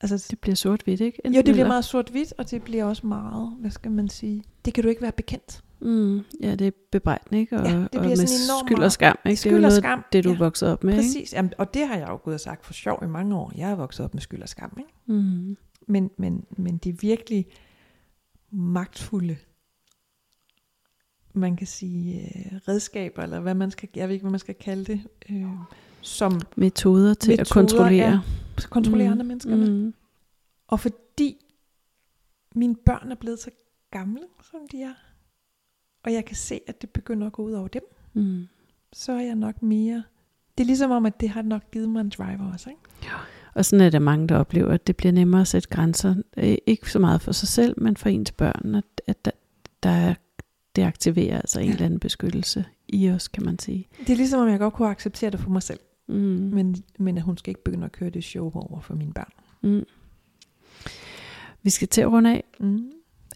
[0.00, 1.20] Altså, Det bliver sort-hvidt, ikke?
[1.28, 4.74] jo, det bliver meget sort-hvidt, og det bliver også meget, hvad skal man sige, det
[4.74, 5.64] kan du ikke være bekendt.
[5.80, 7.56] Mm, ja, det er bebrejdende, ikke?
[7.56, 9.28] Og, Ja, det og bliver med sådan enormt skyld og skam, ikke?
[9.28, 10.34] det er Skyld jo og skam, det du ja.
[10.34, 11.02] er vokset op med, ikke?
[11.02, 13.52] Præcis, Jamen, og det har jeg jo gået og sagt for sjov i mange år.
[13.56, 15.20] Jeg er vokset op med skyld og skam, ikke?
[15.20, 15.56] Mm.
[15.86, 17.46] Men, men, men de virkelig
[18.50, 19.36] magtfulde,
[21.34, 24.54] man kan sige, øh, redskaber, eller hvad man skal, jeg ved ikke, hvad man skal
[24.54, 25.00] kalde det,
[25.30, 25.44] øh,
[26.04, 28.22] som Metoder til at Metoder, kontrollere.
[28.70, 29.12] kontrollerer Mm.
[29.12, 29.70] andre menneskerne.
[29.70, 29.94] Mm.
[30.68, 31.36] Og fordi
[32.54, 33.50] mine børn er blevet så
[33.90, 34.94] gamle, som de er,
[36.04, 37.82] og jeg kan se, at det begynder at gå ud over dem,
[38.12, 38.46] Mm.
[38.92, 40.02] så er jeg nok mere...
[40.58, 42.80] Det er ligesom om, at det har nok givet mig en driver også, ikke?
[43.54, 46.14] Og sådan er der mange, der oplever, at det bliver nemmere at sætte grænser.
[46.36, 48.74] Øh, Ikke så meget for sig selv, men for ens børn.
[48.74, 49.30] At, at der,
[49.82, 50.14] der er,
[50.76, 51.72] det aktiverer altså en Ja.
[51.72, 53.88] eller anden beskyttelse i os, kan man sige.
[54.00, 55.80] Det er ligesom om, jeg godt kunne acceptere det for mig selv.
[56.06, 56.14] Mm.
[56.52, 59.32] Men, men at hun skal ikke begynde at køre det show over for mine børn.
[59.62, 59.84] Mm.
[61.62, 62.44] Vi skal til at runde af.
[62.60, 62.92] Mm.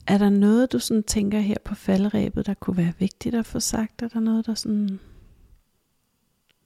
[0.06, 3.60] Er der noget, du sådan tænker her på falderæbet, der kunne være vigtigt at få
[3.60, 4.02] sagt?
[4.02, 4.88] Er der noget, der sådan,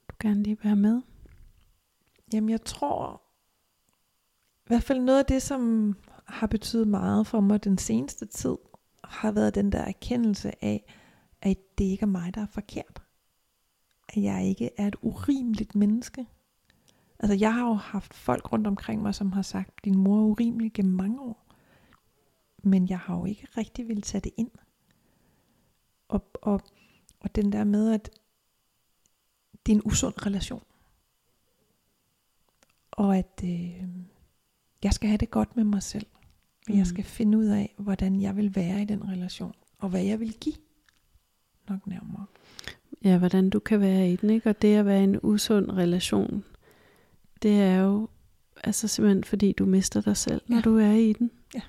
[0.08, 1.02] du gerne lige vil have med?
[2.32, 3.22] Jamen jeg tror,
[4.64, 5.94] i hvert fald noget af det, som
[6.24, 8.56] har betydet meget for mig den seneste tid,
[9.04, 10.94] har været den der erkendelse af,
[11.42, 13.01] at det ikke er mig, der er forkert.
[14.12, 16.26] At jeg ikke er et urimeligt menneske.
[17.18, 20.24] Altså jeg har jo haft folk rundt omkring mig, som har sagt, din mor er
[20.24, 21.46] urimelig gennem mange år.
[22.64, 24.50] Men jeg har jo ikke rigtig ville tage det ind.
[26.08, 26.60] Og, og,
[27.20, 28.10] og den der med, at
[29.66, 30.62] det er en usund relation
[32.92, 33.84] og at øh,
[34.82, 36.06] jeg skal have det godt med mig selv.
[36.68, 36.76] Mm.
[36.76, 40.20] jeg skal finde ud af, hvordan jeg vil være i den relation, og hvad jeg
[40.20, 40.54] vil give
[41.68, 42.26] nok nærmere.
[43.04, 44.48] Ja, hvordan du kan være i den, ikke?
[44.50, 46.44] Og det at være i en usund relation,
[47.42, 48.08] det er jo
[48.64, 50.62] altså simpelthen fordi du mister dig selv, når Ja.
[50.62, 51.30] du er i den.
[51.54, 51.60] Ja.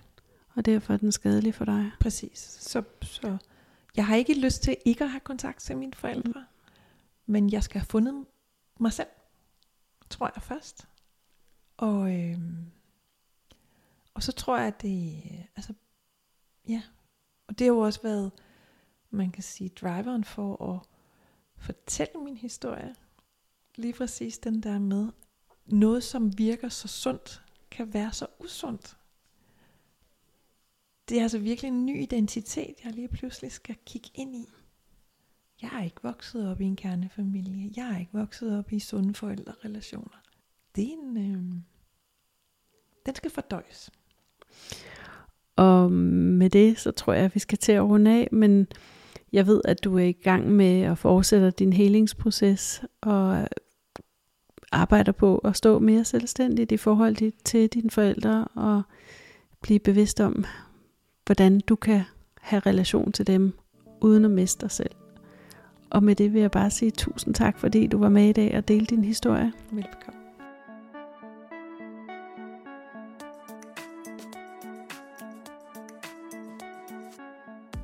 [0.56, 1.92] Og derfor er den skadelig for dig.
[2.00, 2.40] Præcis.
[2.40, 3.38] Så, så
[3.96, 6.46] jeg har ikke lyst til ikke at have kontakt til mine forældre,
[7.26, 8.26] men jeg skal have fundet
[8.80, 9.08] mig selv,
[10.10, 10.88] tror jeg først.
[11.78, 12.38] Og, øh,
[14.14, 15.14] og så tror jeg, at det,
[15.56, 15.74] altså,
[16.68, 16.82] ja,
[17.48, 18.32] og det har jo også været,
[19.10, 20.80] man kan sige, driveren for at
[21.64, 22.96] fortælle min historie.
[23.76, 25.08] Lige præcis den der med,
[25.66, 28.98] noget som virker så sundt, kan være så usundt.
[31.10, 34.50] Det er altså virkelig en ny identitet, jeg lige pludselig skal kigge ind i.
[35.62, 37.72] Jeg er ikke vokset op i en kernefamilie.
[37.76, 40.22] Jeg er ikke vokset op i sunde forældrerelationer.
[40.76, 41.18] Det er en...
[41.18, 41.56] Øh,
[43.06, 43.92] den skal fordøjes.
[45.56, 48.68] Og med det, så tror jeg, at vi skal til at runde af, men
[49.34, 53.48] jeg ved, at du er i gang med at fortsætte din helingsproces og
[54.72, 58.82] arbejder på at stå mere selvstændigt i forhold til dine forældre og
[59.62, 60.46] blive bevidst om,
[61.26, 62.02] hvordan du kan
[62.42, 63.54] have relation til dem
[64.02, 64.92] uden at miste dig selv.
[65.90, 68.58] Og med det vil jeg bare sige tusind tak, fordi du var med i dag
[68.58, 69.54] og delte din historie.
[69.72, 70.20] Velbekomme.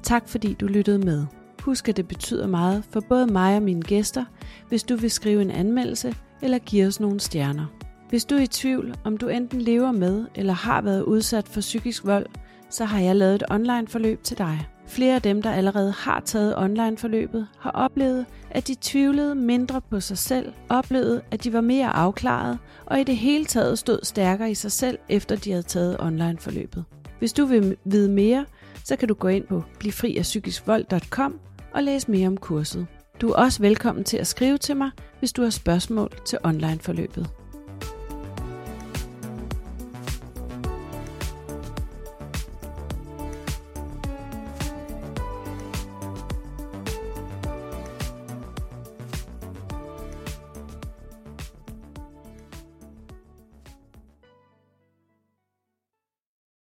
[0.03, 1.38] Tak fordi du lyttede med.
[1.61, 4.25] Husk, at det betyder meget for både mig og mine gæster,
[4.69, 7.65] hvis du vil skrive en anmeldelse eller give os nogle stjerner.
[8.09, 11.61] Hvis du er i tvivl, om du enten lever med eller har været udsat for
[11.61, 12.25] psykisk vold,
[12.69, 14.67] så har jeg lavet et online forløb til dig.
[14.87, 19.81] Flere af dem, der allerede har taget online forløbet, har oplevet, at de tvivlede mindre
[19.81, 23.99] på sig selv, oplevede, at de var mere afklaret og i det hele taget stod
[24.03, 26.83] stærkere i sig selv, efter de havde taget online forløbet.
[27.19, 28.45] Hvis du vil vide mere,
[28.83, 31.39] så kan du gå ind på blivfriafpsykiskvold.com
[31.73, 32.87] og læse mere om kurset.
[33.21, 36.79] Du er også velkommen til at skrive til mig, hvis du har spørgsmål til online
[36.79, 37.29] forløbet.